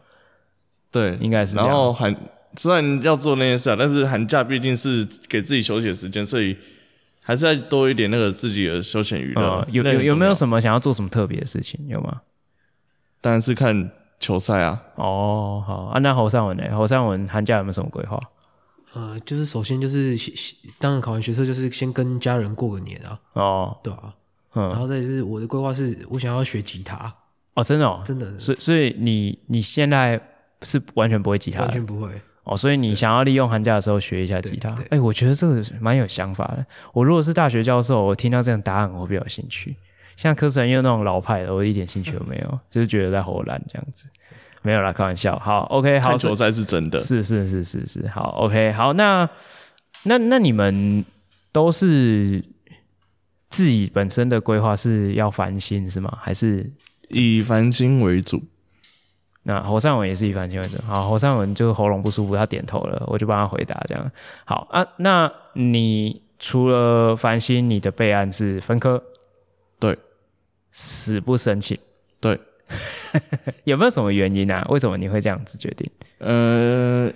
[0.91, 1.69] 对，应该是这样。
[1.69, 2.13] 然后寒
[2.59, 6.57] 虽然要做那件事啊，但是寒假毕竟是给自己休息的时间，所以。
[7.27, 9.67] 还是要多一点那个自己的休闲娱乐。
[9.73, 11.85] 有有有没有什么想要做什么特别的事情？
[11.89, 12.21] 有吗？
[13.21, 14.81] 当然是看球赛啊。
[14.95, 15.99] 哦，好啊。
[15.99, 16.62] 那侯尚文呢？
[16.77, 18.21] 侯尚文寒假有没有什么规划？
[18.93, 20.17] 呃，就是首先就是
[20.79, 23.19] 当然考完学测，就是先跟家人过个年啊。
[23.33, 24.15] 哦，对啊。
[24.55, 24.69] 嗯。
[24.69, 27.12] 然后再就是我的规划是我想要学吉他。
[27.55, 28.39] 哦，真的哦，真的。
[28.39, 30.21] 所以所以你你现在
[30.62, 31.62] 是完全不会吉他？
[31.62, 32.09] 完全不会。
[32.47, 34.71] 哦，所以你想要利用寒假的时候学一下吉他？
[34.71, 36.65] 哎、欸，我觉得这个蛮有想法的。
[36.93, 39.75] 我如果是大学教授，我听到这样答案，我会比较有兴趣。
[40.17, 44.07] 像柯神又那种老派的，我一点兴趣都没有，就是觉得在唬烂这样子。
[44.63, 45.37] 没有啦，开玩笑。
[45.39, 48.07] 好，OK，好，球赛是真的，是是是是是。
[48.09, 49.29] 好，OK，好，那
[50.05, 51.05] 那那你们
[51.51, 52.45] 都是
[53.51, 56.17] 自己本身的规划是要繁星是吗？
[56.21, 56.73] 还是
[57.09, 58.41] 以繁星为主？
[59.49, 64.11] 那侯尚文也是一番新闻者，好，侯尚文就喉咙不舒服，他点头了，我就帮他回答这样。
[64.45, 69.01] 好啊，那你除了繁星，你的备案是分科？
[69.79, 69.97] 对，
[70.73, 71.79] 死不申请？
[72.19, 72.41] 对，
[73.63, 74.67] 有没有什么原因啊？
[74.69, 75.89] 为什么你会这样子决定？
[76.19, 77.09] 呃，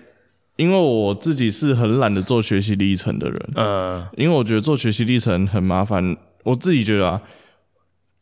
[0.55, 7.21] 因为我自己是很懒得做学习历程的人，嗯，因为我觉得做学习历程很麻烦，我自己觉得啊，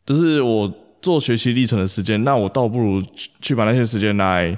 [0.03, 0.73] 就是我。
[1.01, 3.01] 做学习历程的时间，那我倒不如
[3.41, 4.57] 去把那些时间来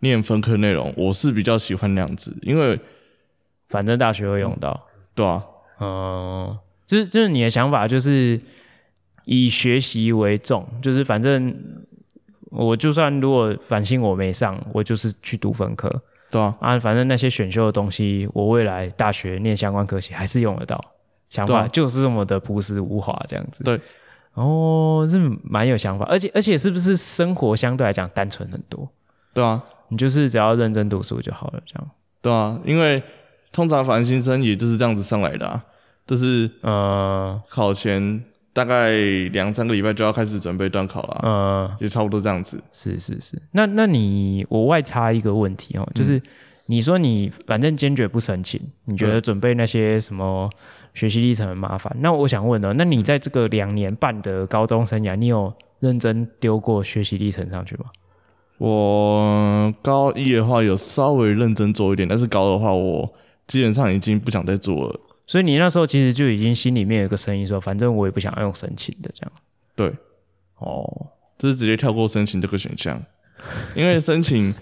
[0.00, 0.92] 念分科内容。
[0.96, 2.78] 我是比较喜欢那样子，因为
[3.68, 5.44] 反正大学会用到，对啊，
[5.80, 8.40] 嗯，就是就是你的想法就是
[9.24, 11.54] 以学习为重，就是反正
[12.50, 15.90] 我就算如果反星我没上，我就是去读分科，
[16.30, 20.80] 对啊，啊，反正那些选修的东西，我未来大学念相关科系还是用得到，
[21.28, 23.80] 想法就是这么的朴实无华这样子，对。
[24.34, 28.88] 哦，是蛮有想法，而且而且是不是生活相对来讲单纯很多？
[29.34, 31.90] 对啊，你就是只要认真读书就好了，这样。
[32.22, 33.02] 对啊，因为
[33.52, 35.64] 通常繁星生也就是这样子上来的啊，
[36.06, 38.90] 就是呃，考前大概
[39.32, 42.62] 两三个礼拜就要开始准备段考了，嗯，也差不多这样子。
[42.72, 46.16] 是是是，那那你我外插一个问题哦，就是。
[46.16, 46.22] 嗯
[46.70, 50.48] 你说你反正坚决不申请，你觉得准备那些什么
[50.94, 51.92] 学习历程很麻烦？
[51.96, 57.86] 嗯、那我想问呢，那你在这个两年半的高中生涯，你有认真丢过学习历程上去吗？
[58.58, 63.12] 我高一的话有稍微认真做一点，但是高的话我
[63.48, 65.00] 基本上已经不想再做了。
[65.26, 69.32] 所以你那时候其实就已经心里面有个声音说，反正我也不想要用申请的这样。
[69.74, 69.92] 对，
[70.58, 73.02] 哦，就是直接跳过申请这个选项，
[73.74, 74.54] 因为申请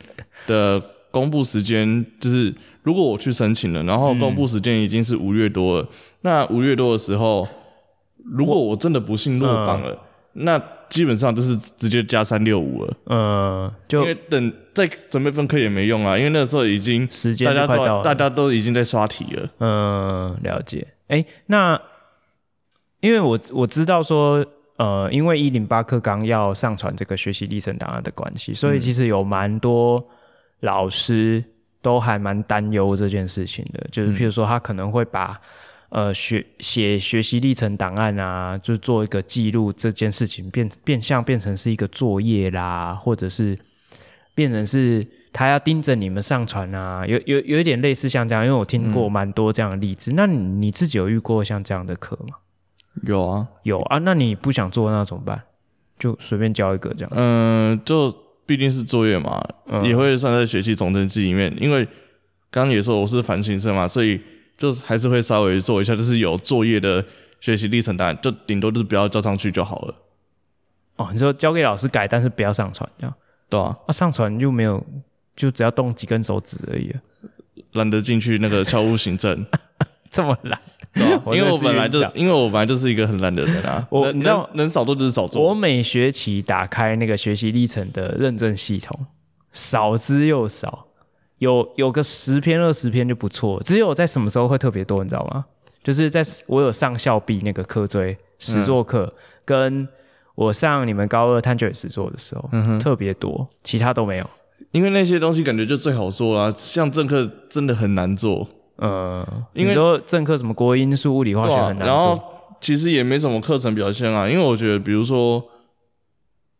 [0.46, 0.82] 的。
[1.10, 5.82] 公布时间就是，如果我去申请了，然后公布时间已经是五月多了。
[5.82, 5.88] 嗯、
[6.20, 7.48] 那五月多的时候，
[8.24, 9.92] 如果我真的不幸落榜了，
[10.34, 12.96] 嗯、那基本上就是直接加三六五了。
[13.06, 19.48] 嗯，就因为等再准备分科也没用啊，因为那时候已经时间快到了，大家都已经在刷题了。
[19.60, 20.86] 嗯，了解。
[21.08, 21.80] 哎、欸，那
[23.00, 24.44] 因为我我知道说，
[24.76, 30.06] 呃，因为一零八课纲要上传这个学习历程档案的关系，所以其实有蛮多。
[30.60, 31.44] 老师
[31.80, 35.40] 都还蛮担忧这件事情的，就是譬如说他可能会把
[35.90, 43.56] 呃学写学习历程档案啊，就做一个记录这件事情变变相变成是一个作业啦，或者是
[44.34, 50.12] 变成是他要盯着你们上传啊，有有有一点类似像这样，因为我听过蛮多这样的例子。
[50.12, 52.36] 嗯、那你你自己有遇过像这样的课吗？
[53.04, 53.98] 有啊，有啊。
[53.98, 55.40] 那你不想做那怎么办？
[55.98, 57.12] 就随便教一个这样。
[57.14, 58.27] 嗯，就。
[58.48, 61.54] 毕竟是作业嘛，嗯、也会算在学习总成绩里面。
[61.60, 61.84] 因为
[62.50, 64.18] 刚刚也说我是繁星生嘛，所以
[64.56, 67.04] 就还是会稍微做一下，就是有作业的
[67.40, 69.94] 学习历程单，就顶多就是不要交上去就好了。
[70.96, 73.14] 哦，你说交给老师改，但是不要上传，这样
[73.50, 73.76] 对啊。
[73.86, 74.82] 啊，上传就没有，
[75.36, 76.90] 就只要动几根手指而已。
[77.72, 79.44] 懒得进去那个校务行政，
[80.10, 80.60] 这么懒。
[81.26, 83.86] 因为我本来就，因为我本来就是一个很懒的人啊。
[83.90, 85.48] 我你知道，能少做就是少做。
[85.48, 89.06] 我每学期打开那个学习历程的认证系统，
[89.52, 90.86] 少之又少，
[91.38, 93.62] 有有个十篇二十篇就不错。
[93.64, 95.44] 只有在什么时候会特别多，你知道吗？
[95.84, 99.88] 就是在我有上校毕那个课追实作课，嗯、跟
[100.34, 104.28] 我上你们高二探究实作的时候，嗯、特别多，其他都没有。
[104.72, 108.48] 因为那些东西感觉就最好做啊，像政课真的很难做。
[108.78, 112.22] 呃，因为说政课什么国英数物理化学很难做，然后
[112.60, 114.28] 其实也没什么课程表现啊。
[114.28, 115.44] 因为我觉得，比如说，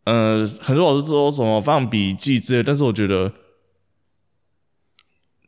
[0.05, 3.31] 呃，很多老师说什么放笔记之类，但是我觉得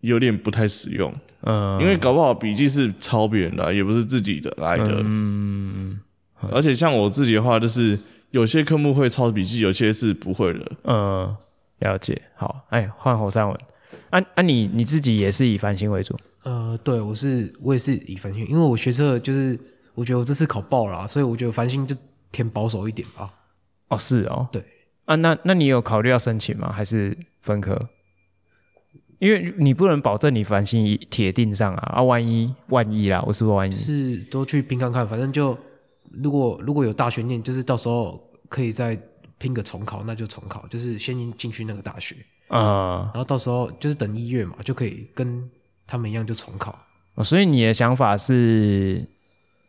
[0.00, 1.12] 有点不太实用。
[1.42, 5.02] 嗯，因为搞不好笔记是抄别人的啊，也不是自己的来的。
[5.04, 5.98] 嗯，
[6.52, 7.98] 而且像我自己的话，就是
[8.30, 10.72] 有些科目会抄笔记，有些是不会的。
[10.84, 11.36] 嗯，
[11.80, 12.20] 了解。
[12.36, 13.58] 好，哎，换侯尚文。
[14.10, 16.16] 啊啊你，你你自己也是以繁星为主？
[16.42, 19.58] 呃，对，我是我也是以繁星，因为我学测就是
[19.94, 21.94] 我觉得我这次考爆了，所以我觉得繁星就
[22.32, 23.30] 填保守一点吧。
[23.88, 24.64] 哦，是哦，对
[25.04, 26.72] 啊，那那你有考虑要申请吗？
[26.72, 27.90] 还是分科？
[29.18, 33.76] 因为你不能保证你繁星铁定上啊，啊，万一万一啦，我是不是万一？
[33.76, 35.54] 是都去拼看看，反正就
[36.10, 38.98] 如果如果有大学念，就是到时候可以再
[39.36, 42.16] 拼个重考，那就重考，就是先进去那个大学
[42.48, 45.50] 啊，然后到时候就是等一月嘛，就可以跟。
[45.90, 46.78] 他们一样就重考。
[47.16, 49.04] 哦，所以你的想法是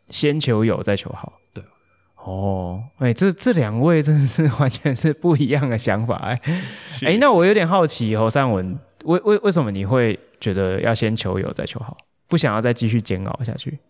[0.08, 1.64] 先求有再求好，对。
[2.14, 6.40] 哦，哎、欸，这这两位真的是完全是不一样的想法哎，
[7.02, 11.96] 哎、欸，那我有点好奇，侯尚文，为为为什么你会觉得要先求有再求好，
[12.28, 13.80] 不想要再继续煎熬下去？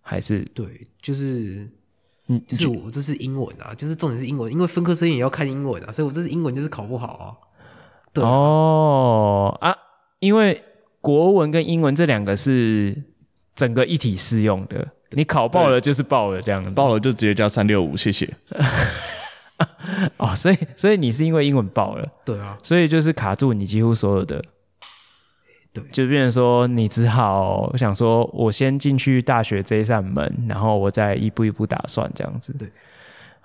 [0.00, 0.44] 还是？
[0.54, 1.68] 对，就是
[2.28, 7.26] 嗯，就是我这是英文啊，就是重点是英文，因为分科生也要看英文啊，所以我这是英文就是考不好啊，
[8.12, 8.28] 对啊。
[8.28, 9.76] 哦啊，
[10.20, 10.62] 因为。
[11.06, 13.04] 国文跟英文这两个是
[13.54, 16.70] 整个一体适用的，你考爆了就是爆了，这样子。
[16.72, 18.28] 爆了就直接加三六五，谢谢。
[20.18, 24.42] 哦，所以所以你是因为英文爆了，对啊，所以就是卡住你几乎所有的，
[25.72, 32.68] 对，就变成说你只好想说，我先进去大学这一扇门，然后我再一步一步打算这样子，对。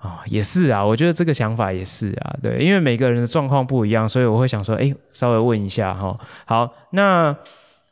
[0.02, 6.18] 啊、哦，也是啊，我觉得这个想法也是啊，对，因为每个人的状况不一样，所以我会想说，哎，稍微问一下哈。
[6.44, 7.36] 好，那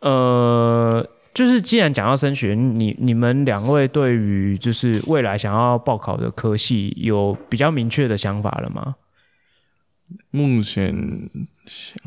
[0.00, 8.96] 呃，就是既然讲到升学，你你们两位对于就是未来想要报考的科系有比较明确的想法了吗？
[10.32, 10.92] 目前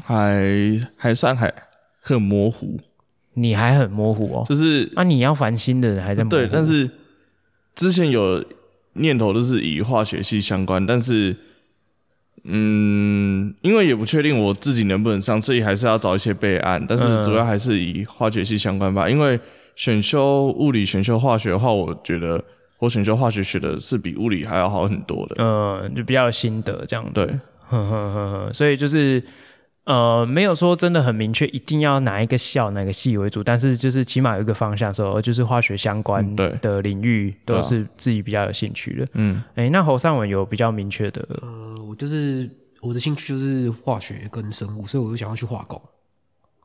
[0.04, 1.50] 还还算还
[2.02, 2.78] 很模糊，
[3.36, 6.92] 你还很模糊哦，就是啊，你要烦心的人还在模糊，对，但是
[7.74, 8.44] 之前有。
[8.94, 11.36] 念头都是以化学系相关，但是，
[12.44, 16.84] 嗯，因为也不确定我自己能不能上，所以还是要找一些备案。
[16.88, 19.08] 但是主要还是以化学系相关吧。
[19.08, 19.40] 嗯、因为
[19.76, 22.44] 选修物理、选修化学的话，我觉得
[22.80, 25.36] 我选修化学学的是比物理还要好很多的。
[25.40, 27.12] 嗯，就比较有心得这样子。
[27.14, 27.26] 对，
[27.70, 29.24] 呵呵呵呵，所以就是。
[29.86, 39.08] 呃，没有说真的很明确，一定要哪一个校、哪个系为主，但是就是起码有一个方向，说就是化学相关的领域都是自己比较有兴趣的。
[39.16, 41.28] 嗯，哎、欸，那侯尚文有比较明确的？
[41.42, 42.50] 呃，我就是
[42.82, 45.82] 我的兴趣就是化学跟生物，所以我就想要去化工。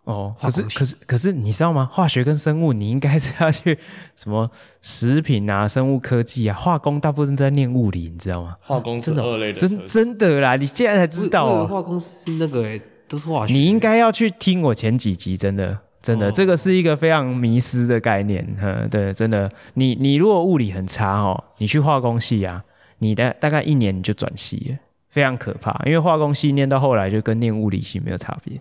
[0.04, 1.88] 哦，可是可是可是你知道吗？
[1.90, 3.76] 化学跟生物，你应该是要去
[4.14, 4.48] 什么
[4.81, 8.54] 食品啊、生物科技啊，化工大部分在念物理，你知道吗？
[8.61, 10.54] 化工是二类的，真真的啦！
[10.54, 12.78] 你现在才知道化工是那个。
[13.09, 13.52] 都是化学。
[13.52, 18.46] 你应该要去听我前几集，真的，真的，哦、这个是一个非常迷失的概念。
[18.61, 22.62] 嗯，对，真的，你你如果物理很差哦，你去化工系啊，
[22.98, 24.78] 你的大概一年你就转系了，
[25.11, 25.82] 非常可怕。
[25.86, 28.61] 因为化工系念到后来就跟念物理系没有差别。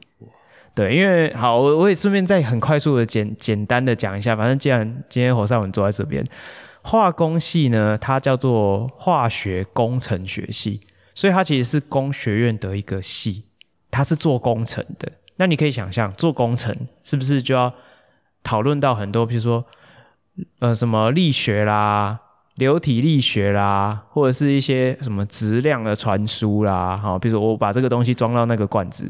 [0.73, 6.23] 对，因为好，我我也顺便再很快速的简简单的讲一下，反正既然今天侯尚文坐在这边，
[6.83, 10.81] 化工系呢，它叫做化学工程学系，
[11.15, 13.45] 所以它其实是工学院的一个系。
[13.89, 17.73] 他是做工程的，那你可以想象，做工程是不是就要
[18.43, 19.65] 讨论到很多，比如说
[20.59, 22.19] 呃什么力学啦、
[22.55, 29.09] 流体力学啦，或者是一些什么质量的传输啦，好，比如说我把这个东西装到那个罐子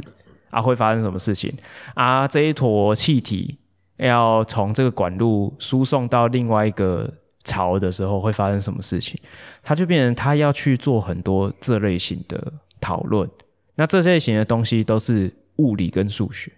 [0.49, 1.53] 啊，会发生什么事情
[1.93, 2.27] 啊？
[2.27, 3.57] 这一坨气体
[3.97, 7.11] 要从这个管路输送到另外一个
[7.43, 9.19] 槽的时候，会发生什么事情？
[9.63, 13.29] 它就变成他要去做很多这类型的讨论。
[13.77, 15.33] 那这类型的东西都是。
[15.57, 16.51] 物理跟数学，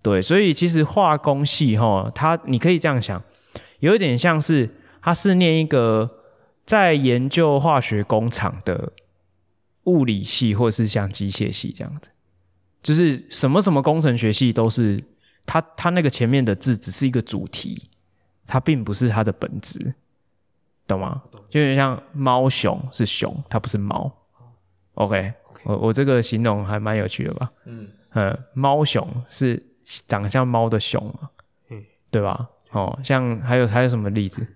[0.00, 3.20] 对，所以其实化工系哈，它你可以这样想，
[3.80, 6.20] 有一点像是它是念一个
[6.64, 8.92] 在研究化学工厂的
[9.86, 12.10] 物理系，或者是像机械系这样子，
[12.80, 15.02] 就是什么什么工程学系都是
[15.44, 17.82] 它，它那个前面的字只是一个主题，
[18.46, 19.96] 它并不是它的本质，
[20.86, 21.22] 懂吗？
[21.50, 24.12] 就有点像猫熊是熊，它不是猫
[24.94, 25.34] ，OK。
[25.68, 27.50] 我我这个形容还蛮有趣的吧？
[27.66, 29.62] 嗯嗯，猫熊是
[30.06, 31.28] 长得像猫的熊嘛？
[31.68, 32.48] 嗯，对吧？
[32.70, 34.46] 哦，像还有还有什么例子？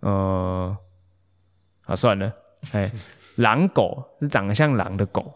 [0.00, 0.74] 呃，
[1.84, 2.32] 啊算了，
[2.72, 2.90] 哎，
[3.36, 5.34] 狼狗是长得像狼的狗，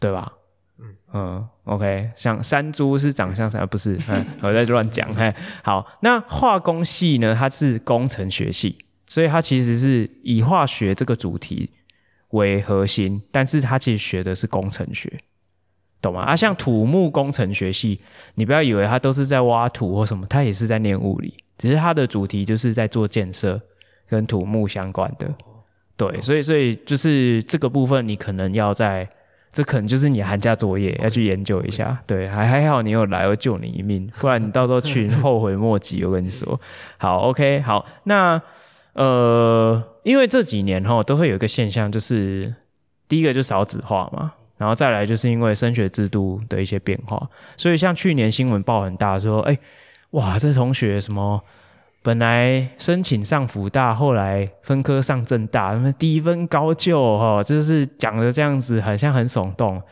[0.00, 0.32] 对吧？
[0.80, 3.64] 嗯嗯，OK，像山猪是长得像啥？
[3.64, 5.08] 不是，嗯，我在乱讲。
[5.14, 5.32] 哎，
[5.62, 7.36] 好，那化工系呢？
[7.38, 8.76] 它是工程学系，
[9.06, 11.70] 所以它其实是以化学这个主题
[12.34, 15.10] 为核心，但是他其实学的是工程学，
[16.00, 16.22] 懂吗？
[16.22, 18.00] 啊，像土木工程学系，
[18.34, 23.60] 你不要以为他都是在挖土或什么，他也是在念物理，只是他的主题就是在做建设
[24.08, 25.32] 跟土木相关的。
[25.96, 29.08] 对，所以所以就是这个部分，你可能要在，
[29.52, 32.00] 这可能就是你寒假作业要去研究一下。
[32.06, 36.04] 对，还还好你有来，我救你一命，不然你到时候去后悔莫及。
[36.04, 36.60] 我跟你说，
[36.98, 38.42] 好，OK，好，那。
[38.94, 42.54] 呃，因为这几年哈都会有一个现象，就是
[43.08, 49.58] 第一个就少子化嘛，然后再来就是因为升学制度的一些变化，所以像去年新闻报很大说，哎，
[50.10, 51.42] 哇，这同学什么
[52.02, 59.82] 本来申请上福大，后来分科上政大，什么低分高就哈，就是讲的这样子，好像很耸动。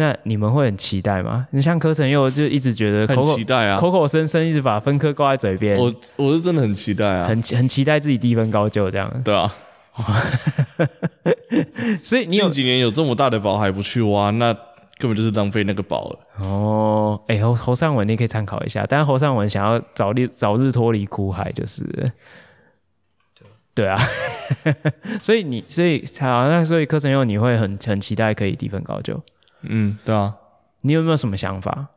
[0.00, 1.48] 那你们会很期待吗？
[1.50, 5.76] 你像柯成佑就一直觉得口口很期待啊，口口声声一直把分科挂在嘴边。
[5.76, 9.22] 我我是真的很期待啊，很很期待自己低分高就这样。
[9.24, 9.52] 对啊，
[12.00, 14.54] 所以你有近几年有这么大的宝还不去挖，那
[14.98, 16.18] 根本就是浪费那个宝了。
[16.44, 22.12] 哦，哎、欸，侯侯尚文你可以参考一下，但是侯尚文想要早日早日脱离苦海，就是
[23.74, 23.98] 对啊，
[25.20, 29.20] 所以你所以好，那所以柯成佑你会很很期待可以低分高就。
[29.62, 30.34] 嗯，对啊，
[30.82, 31.88] 你有没有什么想法？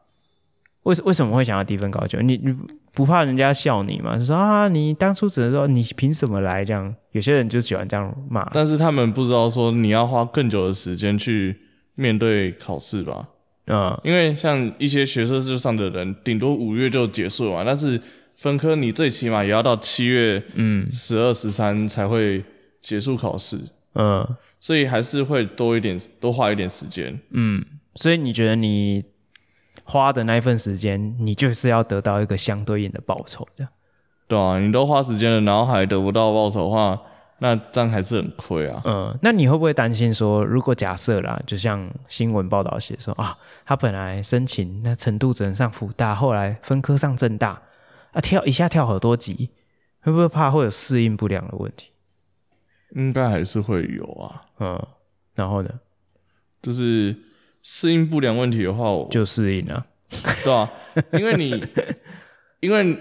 [0.83, 2.19] 为什为什么会想要低分高就？
[2.21, 2.55] 你你
[2.91, 4.17] 不怕人家笑你吗？
[4.17, 6.93] 就说啊，你当初只能说你凭什么来这样？
[7.11, 11.55] 有些人就喜欢这样骂，但是他们不知道说你要花更久的时间去
[11.95, 13.27] 面对考试吧？
[13.67, 18.01] 嗯，因为像一些学测试上的人，顶多五月就结束了嘛，但是
[18.35, 22.43] 分科你最起码也要到七月，嗯，十二十三才会
[22.81, 23.59] 结束考试，
[23.93, 24.27] 嗯。
[24.61, 27.19] 所以还是会多一点，多花一点时间。
[27.31, 29.03] 嗯，所以你觉得你
[29.83, 33.73] 花的那一份时间，你就是要得到一个相对应的报酬，这样？
[34.27, 37.01] 对啊，你都花时间了，然后还得不到报酬的话，
[37.39, 38.81] 那这样还是很亏啊。
[38.85, 43.35] 嗯，那你会不会担心说，如果假设啦，就像新闻报道写说啊，
[43.65, 47.63] 他本来申请那程度只能上辅大，后来分科上正大，
[48.13, 49.49] 啊跳一下跳好多级，
[50.01, 51.87] 会不会怕会有适应不良的问题？
[52.95, 54.87] 应该还是会有啊，嗯，
[55.35, 55.69] 然后呢，
[56.61, 57.15] 就是
[57.61, 59.85] 适应不良问题的话，我就适应了，
[60.43, 60.69] 对啊，
[61.13, 61.63] 因为你，
[62.61, 62.97] 因为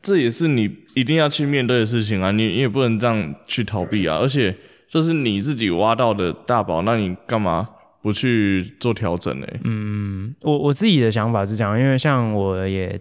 [0.00, 4.56] 这也是你一定要去面对的事情啊，你你也不能这样去逃避啊，而且
[4.88, 7.68] 这是你自己挖到的大宝，那你干嘛
[8.00, 9.46] 不去做调整呢？
[9.64, 13.00] 嗯，我我自己的想法是这样，因为像我也。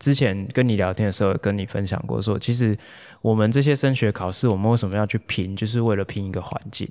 [0.00, 2.76] 之前跟你聊天的时候，跟你分享过说，其实
[3.22, 6.88] 我们这些升学考试，我们为什么要去拼，就是为了拼一个环境。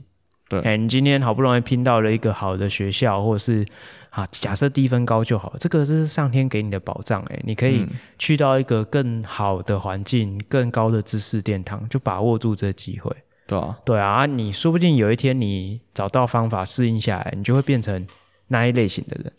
[0.48, 3.64] 对，哎，你今天好不容易拼到了一个好的学校，或者是
[4.10, 7.86] 啊，假设低分高就好，这个是上天给你的保障，哎，你可以
[8.18, 13.16] 去到一个更好的环境，更高的知识殿堂，就把握住这机会。
[13.46, 18.08] 对啊，对啊，你说不定有一天你找到方法适应下来，你就会变成
[18.48, 19.34] 那一类型的人。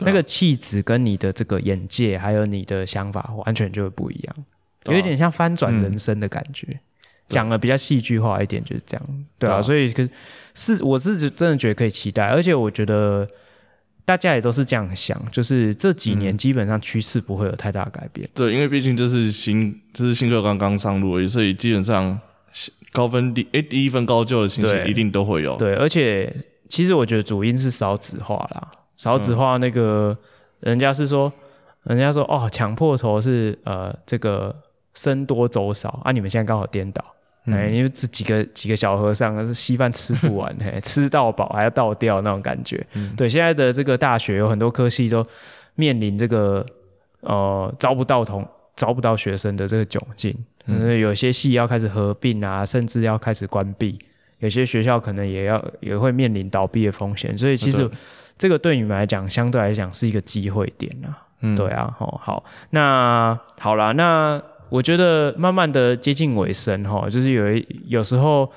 [0.00, 4.36] 那个气质跟你的这个眼界，还有你的想法，完全就会不一样，
[4.86, 6.80] 有一点像翻转人生的感觉。
[7.28, 9.62] 讲的比较戏剧化一点，就是这样，对啊。
[9.62, 9.86] 所以
[10.52, 13.24] 是我是真的觉得可以期待，而且我觉得
[14.04, 18.28] 大家也都是这样想，就是这几年基本上趋势不会有太大改变。
[18.34, 22.18] 对，因为毕竟这是新，这是新课刚刚上路而已，所以基本上
[22.90, 25.56] 高分低诶低分高就的情形一定都会有。
[25.56, 26.34] 对，而且
[26.68, 28.72] 其实我觉得主因是少子化啦。
[29.00, 30.14] 少子化那个
[30.60, 31.32] 人家是说，
[31.84, 34.54] 人家说哦，抢破头是呃这个
[34.92, 37.02] 僧多粥少啊，你们现在刚好颠倒，
[37.46, 42.86] 哎、嗯，因为这几个几个小和尚稀饭吃不完， 嘿，吃到饱还要倒掉那种感觉。
[42.92, 45.26] 嗯、对，现在的这个大学有很多科系都
[45.76, 46.66] 面临这个
[47.20, 48.46] 呃招不到同
[48.76, 50.36] 招不到学生的这个窘境，
[50.66, 53.98] 嗯，有些系要开始合并啊，甚至要开始关闭。
[54.40, 57.88] 有些学校可能也要也会面临倒闭的风险，所以其实
[58.40, 61.28] 这个对你们来讲，相对来讲是一个机会点啊。
[61.42, 68.50] 嗯，对啊，好，好，那好啦，那我觉得慢慢的接近尾声哈，就是有一有时候，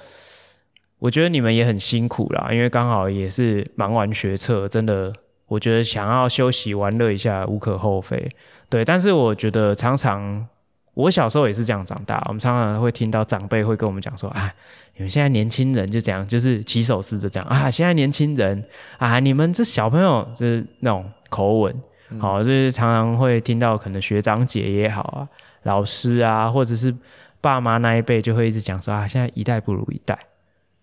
[0.99, 5.11] 我觉得你们也很辛苦啦，因为刚好也是忙完学测，真的，
[5.47, 8.31] 我觉得想要休息玩乐一下无可厚非。
[8.69, 10.47] 对，但是我觉得常常。
[10.95, 14.53] 我小时候也是这样长大，我们常常会听到长辈会跟我们讲说：“啊，
[14.95, 17.71] 你们现在年轻人就这样，就是起手式就这样啊。
[17.71, 18.63] 现在年轻人
[18.99, 21.81] 啊，你们这小朋友就是那种口吻，
[22.19, 25.27] 好、嗯，就是常常会听到可能学长姐也好啊，
[25.63, 26.95] 老师啊，或者是
[27.41, 30.17] 爸妈那一辈就会一直讲说啊，现在一代不如一代。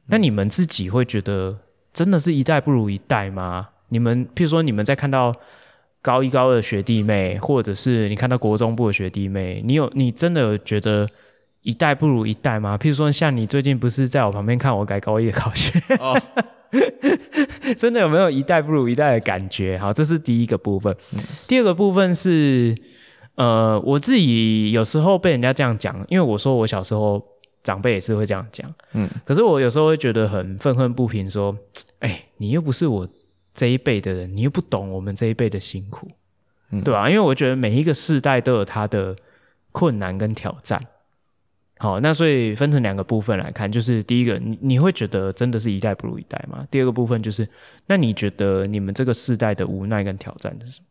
[0.07, 1.57] 那你们自己会觉得
[1.93, 3.69] 真的是一代不如一代吗？
[3.91, 5.33] 你们譬如说你们在看到。
[6.03, 11.07] 高一高二的学弟妹，或者是你看到国中部的学弟妹，你有你真的有觉得
[11.63, 12.79] 一代不如一代吗？
[12.79, 16.19] 譬如说，像你最近不是在我旁边看我改高一的考卷，哦、
[17.77, 19.77] 真的有没有一代不如一代的感觉？
[19.77, 20.95] 好，这是第一个部分。
[21.13, 22.75] 嗯、第二个部分是，
[23.35, 27.23] 呃，我自己有时候被人家这样讲，因为我说我小时候
[27.63, 31.55] 长辈也是会这样讲，嗯，可是我有时候会觉得很愤愤不平，说，
[31.99, 33.07] 哎、欸，你又不是我。
[33.53, 36.09] 这一辈的人，你又不懂我们这一辈的辛苦，
[36.71, 37.09] 嗯、对吧、啊？
[37.11, 39.17] 因为我觉得每一个世代都有他的
[39.73, 40.81] 困难跟挑战。
[41.79, 46.67] 好，那所以分成两个部分来看，就是第一个，你你会觉得真的是一代不如一代吗？
[46.71, 47.49] 第二个部分就是，
[47.87, 50.87] 那你觉得你们这个世代的无奈跟挑战是什么？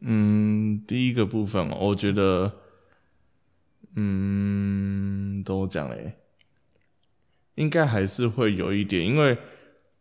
[0.00, 2.52] 嗯，第一个部分，我觉得，
[3.94, 6.14] 嗯，怎么讲嘞？
[7.54, 9.38] 应该还是会有一点，因为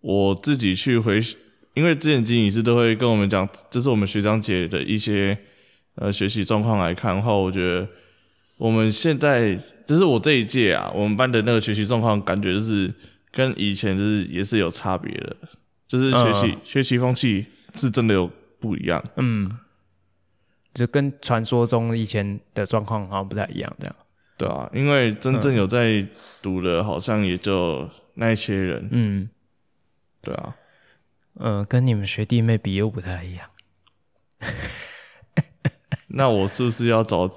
[0.01, 1.21] 我自己去回。
[1.73, 5.37] 因为之前经理师都会跟我们讲，这是我们学长姐的一些
[5.95, 7.87] 呃学习状况来看的话，我觉得
[8.57, 9.57] 我们现在
[9.87, 12.93] 就是我这一届啊，我们班的那个学习状况，感觉就是
[13.31, 15.35] 跟以前就是也是有差别的，
[15.87, 19.03] 就是学习、嗯、学习风气是真的有不一样。
[19.15, 19.49] 嗯，
[20.73, 23.95] 就跟传说中以前的状况好像不太一样，这样。
[24.37, 26.05] 对啊，因为真正有在
[26.41, 28.89] 读的，好像也就那一些人。
[28.91, 29.29] 嗯，
[30.21, 30.55] 对啊。
[31.39, 33.47] 嗯，跟你们学弟妹比又不太一样。
[36.13, 37.29] 那我是不是要找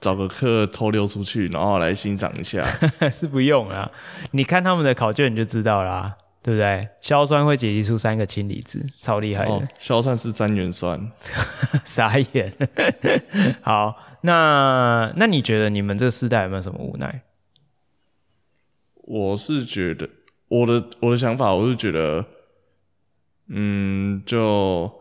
[0.00, 2.66] 找个课偷溜出去，然后来欣赏一下？
[3.10, 3.90] 是不用啊，
[4.32, 6.88] 你看他们的考卷你就知道啦，对不对？
[7.00, 9.52] 硝酸会解离出三个氢离子，超厉害的。
[9.52, 11.10] 哦，硝酸是三元酸，
[11.84, 12.52] 傻眼。
[13.62, 17.22] 好，那那你觉得你们这个世代有没有什么无奈？
[19.02, 20.08] 我是觉得，
[20.48, 22.24] 我的我的想法，我是觉得。
[23.48, 24.92] 嗯，就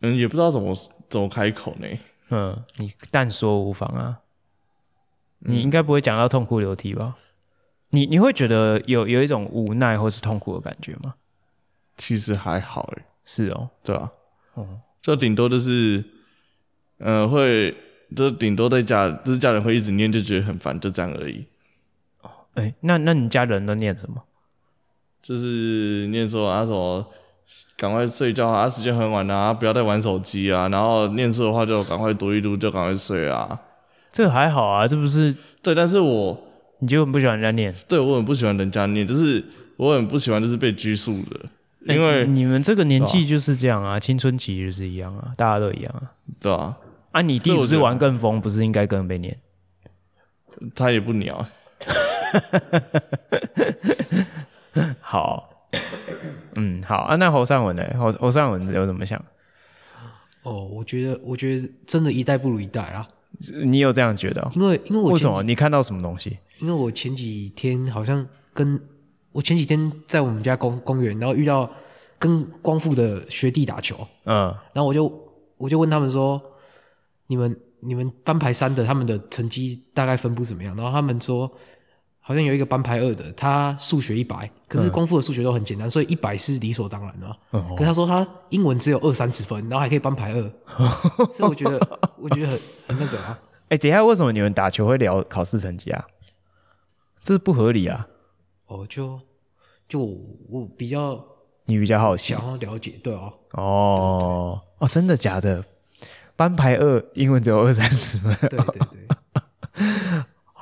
[0.00, 0.74] 嗯，也不知道怎么
[1.08, 1.86] 怎么开口呢。
[2.30, 4.20] 嗯，你但说无妨啊。
[5.40, 7.16] 你应该不会讲到痛哭流涕吧？
[7.90, 11.16] 你你会觉得有有一种无奈或是痛苦的感觉吗？
[11.96, 13.04] 其实还好诶。
[13.26, 14.10] 是哦，对啊。
[14.54, 16.02] 哦，就顶多就是，
[16.98, 17.76] 呃，会
[18.16, 21.46] 就顶多在家，就是家人会一直念，就觉得很烦，就这样而已。
[22.22, 24.24] 哦，哎，那那你家人都念什么？
[25.26, 27.02] 就是念书啊，什么
[27.78, 30.68] 赶快睡觉啊，时间很晚啊，不要再玩手机啊。
[30.68, 33.58] 然后念书的话，就赶快读一读，就赶快睡啊。
[34.12, 36.38] 这个还好啊，这不是对，但是我
[36.80, 39.42] 你就很不喜欢人家念，对我很不喜欢人家念，就是
[39.78, 46.76] 我很不喜欢就是被拘束的，因为、欸、你们这个年纪就是这样啊，青春期就是一样啊，大家都一样啊，对啊。
[47.12, 49.36] 啊，你弟不是玩更疯，不是应该更被念？
[50.74, 51.46] 他也不鸟。
[55.00, 55.66] 好，
[56.56, 57.16] 嗯，好啊。
[57.16, 57.84] 那侯尚文呢？
[57.98, 59.22] 侯侯尚文有怎么想？
[60.42, 63.06] 哦，我觉得，我觉得真的一代不如一代啊。
[63.62, 64.50] 你有这样觉得哦？
[64.54, 65.42] 因为，因为我为什么？
[65.42, 66.38] 你看到什么东西？
[66.60, 68.80] 因为我前几天好像跟
[69.32, 71.70] 我前几天在我们家公公园，然后遇到
[72.18, 75.12] 跟光复的学弟打球，嗯，然后我就
[75.56, 76.40] 我就问他们说
[77.28, 81.50] ：“你们你们班排三的，他们的成绩大概分布怎么样？”然后他们说。
[82.26, 87.36] 好像有一个班排二的，他数学一百，可是功夫的数学都很简单，嗯、所以一百是理所当然的。
[87.52, 90.40] 嗯、可是他说他英文只有二三十分，然后还可以班排二，
[91.30, 91.78] 所以我觉得
[92.16, 93.38] 我觉得很很那个啊。
[93.64, 96.02] 哎、欸，等一下，为什么你们打球会聊考试成绩啊？
[97.22, 98.08] 这是不合理啊！
[98.68, 99.20] 哦，就
[99.86, 100.00] 就
[100.48, 101.22] 我比较
[101.66, 105.62] 你比较好奇，想要了解，对哦，哦哦，真的假的？
[106.36, 109.08] 班排二英文只有二三十分，对对对。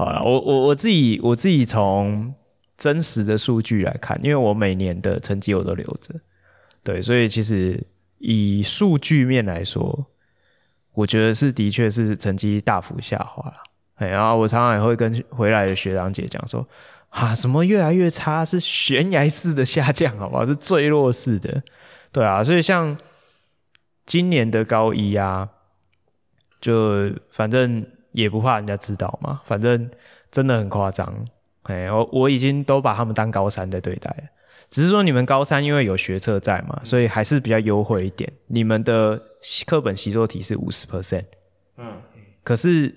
[0.04, 2.34] 好了，我我我自己我自己从
[2.76, 6.12] 真实的数据来看，因为我每年的成绩我都留着，
[6.82, 7.80] 对，所以其实
[8.18, 10.06] 以数据面来说，
[10.94, 13.56] 我觉得是的确是成绩大幅下滑了。
[13.94, 16.66] 哎，然后我常常也会跟回来的学长姐讲说，
[17.10, 20.44] 啊，什么越来越差，是悬崖式的下降，好不好？
[20.44, 21.62] 是坠落式的，
[22.10, 22.98] 对啊，所以像
[24.04, 25.48] 今年的高一啊，
[26.60, 29.90] 就反正也不怕人家知道嘛，反正
[30.30, 31.12] 真的很夸张。
[31.64, 34.30] 哎，我我已经都把他们当高三在对待，
[34.68, 38.30] 只是说你们高三因为有学测在嘛，所以还是比较优惠一点。
[38.48, 39.20] 你们的
[39.66, 41.24] 课本习作题是五十 percent，
[41.76, 42.00] 嗯，
[42.42, 42.92] 可是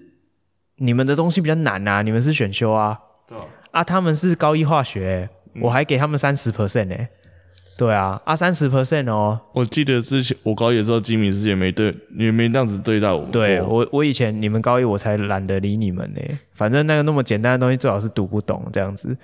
[0.77, 5.29] 你们的东西比较难啊，你们是选修啊，对啊，啊，他们是高一化学，
[5.61, 6.95] 我还给他们三十 percent 呢。
[7.77, 9.39] 对啊，啊三十 percent 哦。
[9.53, 13.25] 我记得之前我高一的时候，吉米之前没对，也没这样子对待我。
[13.25, 16.21] 对我，我以前你们高一，我才懒得理你们呢。
[16.53, 19.17] 反正那个那么简单的东西，最好是读不懂这样子。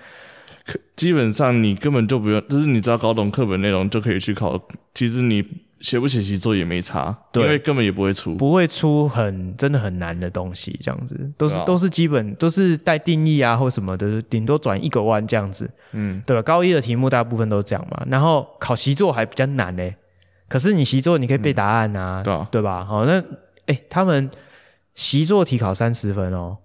[0.66, 4.62] 可基本上你根本就不用，就是你只要搞懂课本内容就可以去考。
[4.94, 5.44] 其实你。
[5.82, 16.42] 写不写习作也没差，对，因为根本也不会出，不会出很真的很难的东西，这样子都是、啊、都是基本都是带定义啊或什么的，顶多转一个弯这样子，嗯，对吧？
[16.44, 19.96] 高一的题目大部分都这样嘛，然后考习作还比较难嘞，
[20.48, 22.86] 可是你习作你可以背答案啊，嗯、对啊，对吧？
[22.86, 23.24] 好，那
[23.66, 24.30] 哎，他们
[24.94, 26.60] 习作题考三十分哦，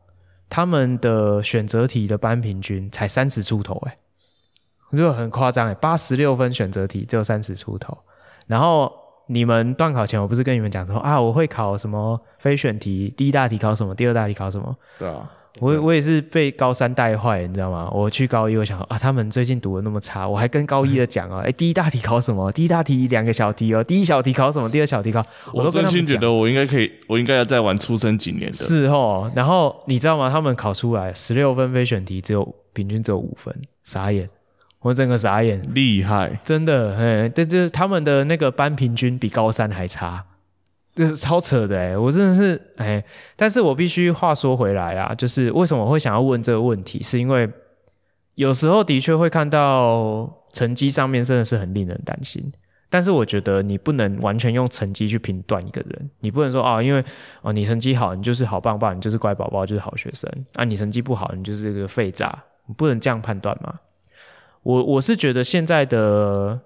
[0.51, 3.97] 他们的选择题的班平均才三十出头，哎，
[4.91, 7.97] 我觉得很夸张哎，八十六分选择题只有三十出头，
[8.47, 8.93] 然后。
[9.29, 14.77] 你们段考前，我不是跟你们讲说啊，我会考什么非选题，第一大题考什么，第二大题考什么？
[14.99, 17.91] 对啊，我我也是被高三带坏，你知道吗？
[17.93, 22.53] 我去高一，我想啊，他们最近读的那么差，我还跟高一的讲啊， 哎、欸，第一大题考什么？
[22.53, 24.69] 第一大题两个小题哦，第一小题考什么？
[24.69, 28.59] 第二小题考，我都真心觉得我应该可以，我应该要再玩出生几年的。
[28.59, 30.31] 是哦，然后你知道吗？
[30.31, 33.53] 他们考出来十六分非选题，只有平均只有五分，
[33.83, 34.29] 傻眼。
[34.87, 40.25] 我整个傻眼，厉害，真的，哎，这这他们的那个班平均比高三还差，
[40.95, 47.51] 这是超扯的，哎，我真的是，哎，但是我必须话说回来啊，就是为什么我会想要问这个问题，是因为
[48.37, 52.53] 有时候的确会看到成绩上面真的是很令人担心，
[52.89, 57.05] 但是我觉得你不能完全用成绩去评断一个人，你不能说啊，因为
[57.43, 62.33] 哦你成绩好，你就是好棒棒，你就是乖宝宝，就是好学生，啊你成绩不好，你就是个废渣，
[62.67, 63.75] 你不能这样判断嘛。
[64.67, 66.61] 我我是觉得现在的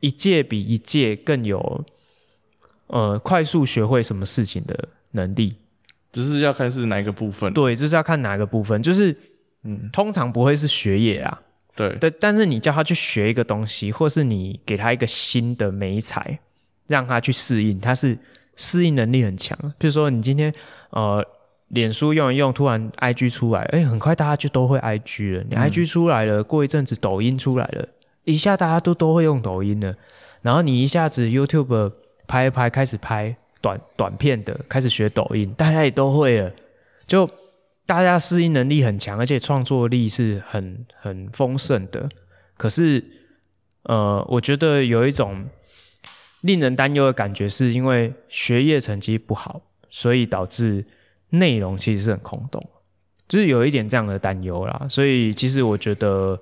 [0.00, 1.82] 一届比一届更有，
[2.88, 5.54] 呃，快速学会什么事情的能力，
[6.12, 7.50] 只是要看是哪一个部分。
[7.54, 9.16] 对，就是要看哪个部分，就是，
[9.62, 11.40] 嗯，通常不会是学业啊。
[11.74, 16.40] 对，对，但是你叫他去学一个东西，或是你给他一个新的美材，
[16.86, 18.18] 让他去适应，他是
[18.56, 19.58] 适应能力很强。
[19.78, 20.52] 比如说你今天，
[20.90, 21.26] 呃。
[21.68, 25.44] 脸书用一用，突然 IG 出来，哎、欸，很快大家就都会 IG 了。
[25.50, 27.86] 你 IG 出来了，嗯、过一阵子抖音出来了，
[28.24, 29.94] 一下大家都都会用抖音了。
[30.40, 31.92] 然后你一下子 YouTube
[32.26, 36.50] 拍一拍，开始拍短短片的，开始学抖音，大家也都会了。
[37.06, 37.28] 就
[37.84, 42.08] 大家适应能力很强，而且创作力是很很丰盛的。
[42.56, 43.04] 可是，
[43.82, 45.44] 呃，我觉得有一种
[46.40, 49.60] 令人担忧的感觉，是因为学业成绩不好，
[49.90, 50.86] 所以导致。
[51.30, 52.64] 内容其实是很空洞，
[53.28, 56.40] 就是有一点这样的担忧啦，所以其实我觉得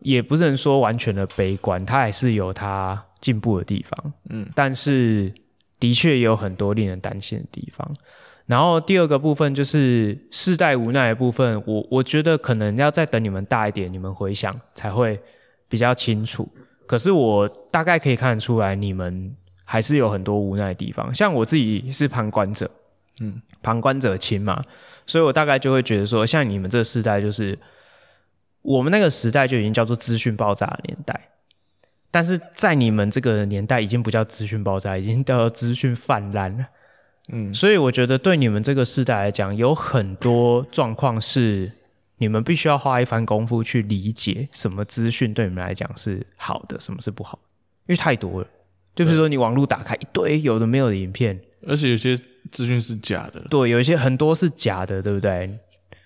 [0.00, 5.32] 也不是能说完全的悲观，它还是有它进步的地方，嗯，但是
[5.78, 7.96] 的确也有很多令人担心的地方。
[8.46, 15.18] 然后第二个部分就是世代无奈的部分，我我觉得可能要再等你们大一点，你们回想才会
[15.68, 16.48] 比较清楚。
[16.86, 19.34] 可是我大概可以看得出来，你们
[19.64, 22.68] 还是有很多无奈的地方，像我自己是旁观者。
[23.20, 24.62] 嗯，旁观者清嘛，
[25.06, 27.58] 所以我大概就会觉得说，像你们这个时代，就是
[28.62, 31.30] 我们那个时代就已经叫做资讯爆炸的年代，
[32.10, 36.66] 但是在你们这个年代已经不叫资讯爆炸，已经叫资讯泛滥了。
[37.32, 41.72] 嗯，所以我觉得对你们这个时代来讲，有很多状况是
[42.18, 47.38] 你们必须要花一番功夫去理解，什么资讯对你们来讲是好的，什么是不好，
[47.86, 48.46] 因为太多了。
[48.94, 52.18] 就比如说你网络打开一堆有的没有的影片，而且有些。
[52.50, 55.58] 资讯是假的，对，有一些很多是假的，对不对？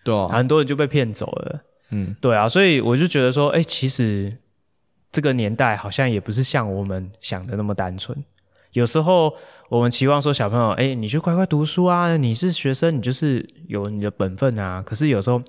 [0.04, 1.60] 对啊，很多人就被骗走了。
[1.90, 4.36] 嗯，对啊，所以我就觉得说，哎，其实
[5.10, 8.16] 这个年代好像也不是像我们想的那么单纯。
[8.72, 9.34] 有时候
[9.70, 14.82] 我们期望说，小朋友，哎，你就乖乖读书啊，你是学生，你就是有你的本分啊。
[14.84, 15.42] 可是有时候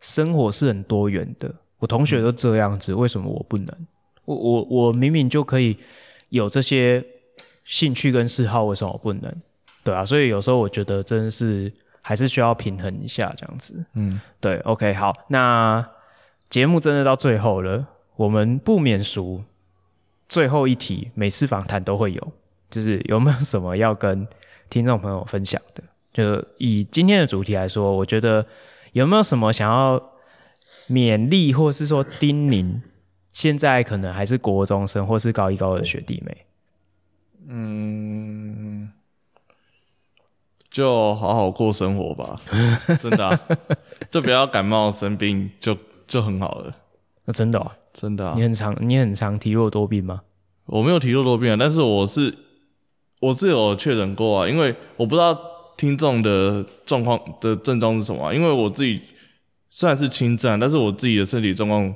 [0.00, 3.68] 生活是很多元的，我同学都这样子，为什么我不能？
[4.24, 5.76] 我我我明明就可以
[6.28, 7.04] 有这些
[7.64, 9.34] 兴趣跟嗜好，为什么我不能？
[9.88, 11.72] 对啊，所以有时候我觉得真的是
[12.02, 13.82] 还是需要平衡一下这样子。
[13.94, 15.82] 嗯，对，OK，好，那
[16.50, 17.86] 节目真的到最后了，
[18.16, 19.42] 我们不免俗，
[20.28, 22.32] 最后一题每次访谈都会有，
[22.68, 24.28] 就是有没有什么要跟
[24.68, 25.82] 听众朋友分享的？
[26.12, 28.44] 就以今天的主题来说，我觉得
[28.92, 30.12] 有没有什么想要
[30.90, 32.82] 勉励，或是说叮咛，
[33.32, 36.46] 现在可能还是国中生或是高一高二的学弟妹？
[37.48, 38.92] 嗯。
[40.78, 42.40] 就好好过生活吧，
[43.02, 43.40] 真的、啊，
[44.12, 45.76] 就不要感冒生病，就
[46.06, 46.72] 就很好了。
[47.24, 50.20] 那、啊、真的、啊，真的、啊，你很常你很常体弱多病吗？
[50.66, 52.32] 我没有体弱多病啊，但是我是
[53.18, 55.36] 我是有确诊过啊，因为我不知道
[55.76, 59.02] 听众的状况的症状是什么、啊，因为我自己
[59.70, 61.92] 虽然是轻症，但是我自己的身体状况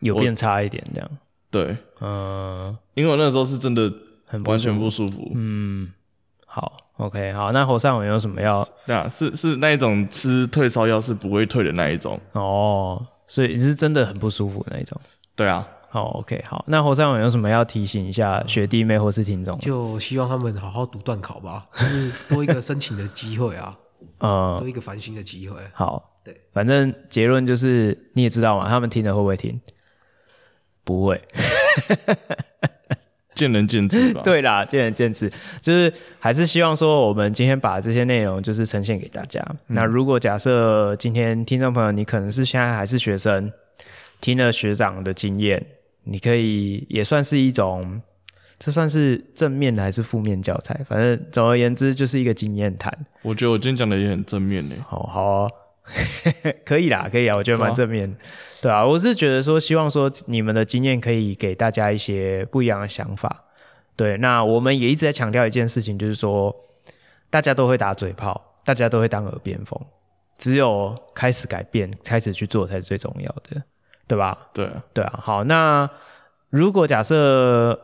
[0.00, 1.10] 有变差一点，这样。
[1.50, 3.92] 对，嗯，因为我那时候是真的
[4.24, 5.92] 很完全不舒服，嗯。
[6.46, 8.66] 好，OK，好，那侯尚文有什么要？
[8.86, 15.00] 对啊，是是那一种吃退烧药是不会退的那一种哦，所以你是真的很不舒服那一种。
[15.36, 19.58] 对啊，好，OK，好，那侯尚文有什么要提醒一下学弟妹或是听众？
[19.58, 23.76] 就希望他们好好读段考吧，就是多一个申请的机会啊，
[24.18, 25.58] 呃，多一个繁星的机会。
[25.72, 29.60] 好，对，反正结论就是你也知道嘛，他们听了会不会听？
[30.84, 31.20] 不会。
[33.34, 34.20] 见仁见智吧。
[34.24, 35.30] 对啦，见仁见智，
[35.60, 39.44] 就是还是希望说，我们今天把这些内容就是呈现给大家。
[39.50, 43.52] 嗯、那如果假设今天听众朋友你可能是现在还是学生，
[44.20, 45.64] 听了学长的经验，
[46.04, 48.00] 你可以也算是一种，
[48.58, 50.80] 这算是正面的还是负面教材？
[50.86, 52.96] 反正总而言之就是一个经验谈。
[53.22, 54.74] 我觉得我今天讲的也很正面呢。
[54.86, 55.50] 好好、哦。
[56.64, 58.16] 可以啦，可以啊，我觉得蛮正面的，
[58.62, 63.44] 对啊，我是觉得说，希望说你们的经验可以给大家一些不一样的想法。
[63.94, 66.56] 对，那我们也一直在强调一件事情，就是说，
[67.28, 69.78] 大家都会打嘴炮，大家都会当耳边风，
[70.38, 73.62] 只有开始改变，开始去做才是最重要的，
[74.08, 74.48] 对吧？
[74.54, 75.20] 对，对啊。
[75.22, 75.88] 好，那
[76.48, 77.78] 如果假设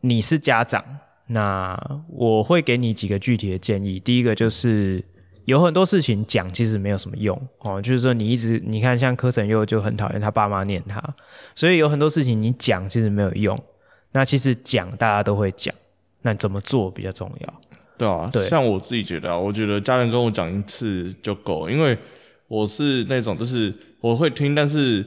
[0.00, 0.84] 你是家长，
[1.28, 1.78] 那
[2.08, 4.00] 我会给你几个具体的建议。
[4.00, 5.04] 第一个就是。
[5.46, 11.02] 有很多事情讲其实没有什么用哦，就是说你一直你看像柯成佑就很讨厌他爸妈念他，
[11.54, 13.58] 所以有很多事情你讲其实没有用。
[14.12, 15.74] 那其实讲大家都会讲，
[16.22, 17.54] 那怎么做比较重要？
[17.98, 21.98] 对啊，对，像我自己觉得啊，我觉得家人跟我讲一次就够，因为
[22.48, 25.04] 我是那种就是我会听，但是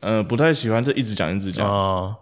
[0.00, 1.68] 呃不太喜欢就一直讲一直讲。
[1.68, 2.16] 哦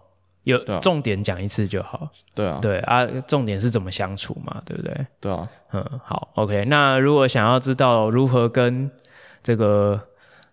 [0.47, 2.09] 有重点讲一次就好。
[2.33, 5.05] 对啊，对啊，重点是怎么相处嘛，对不对？
[5.19, 5.41] 对啊，
[5.73, 6.65] 嗯，好，OK。
[6.65, 8.89] 那如果想要知道如何跟
[9.43, 10.01] 这个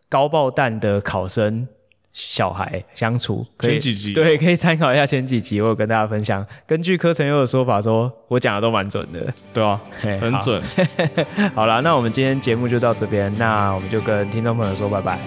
[0.08, 1.68] 高爆弹的考生
[2.12, 6.44] 小孩相处，可以前几集对，可以参考一下前几集，我有跟大家分享。
[6.66, 9.32] 根据柯成佑的说法说，说我讲的都蛮准的。
[9.52, 10.62] 对啊，很准。
[11.54, 15.18] 好了，那我们今天节目就到这边，那我们就跟听众朋友说拜拜，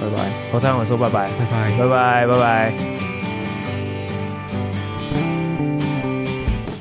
[0.00, 0.30] 拜拜。
[0.52, 3.15] 侯三文说拜拜，拜拜，拜拜，拜拜。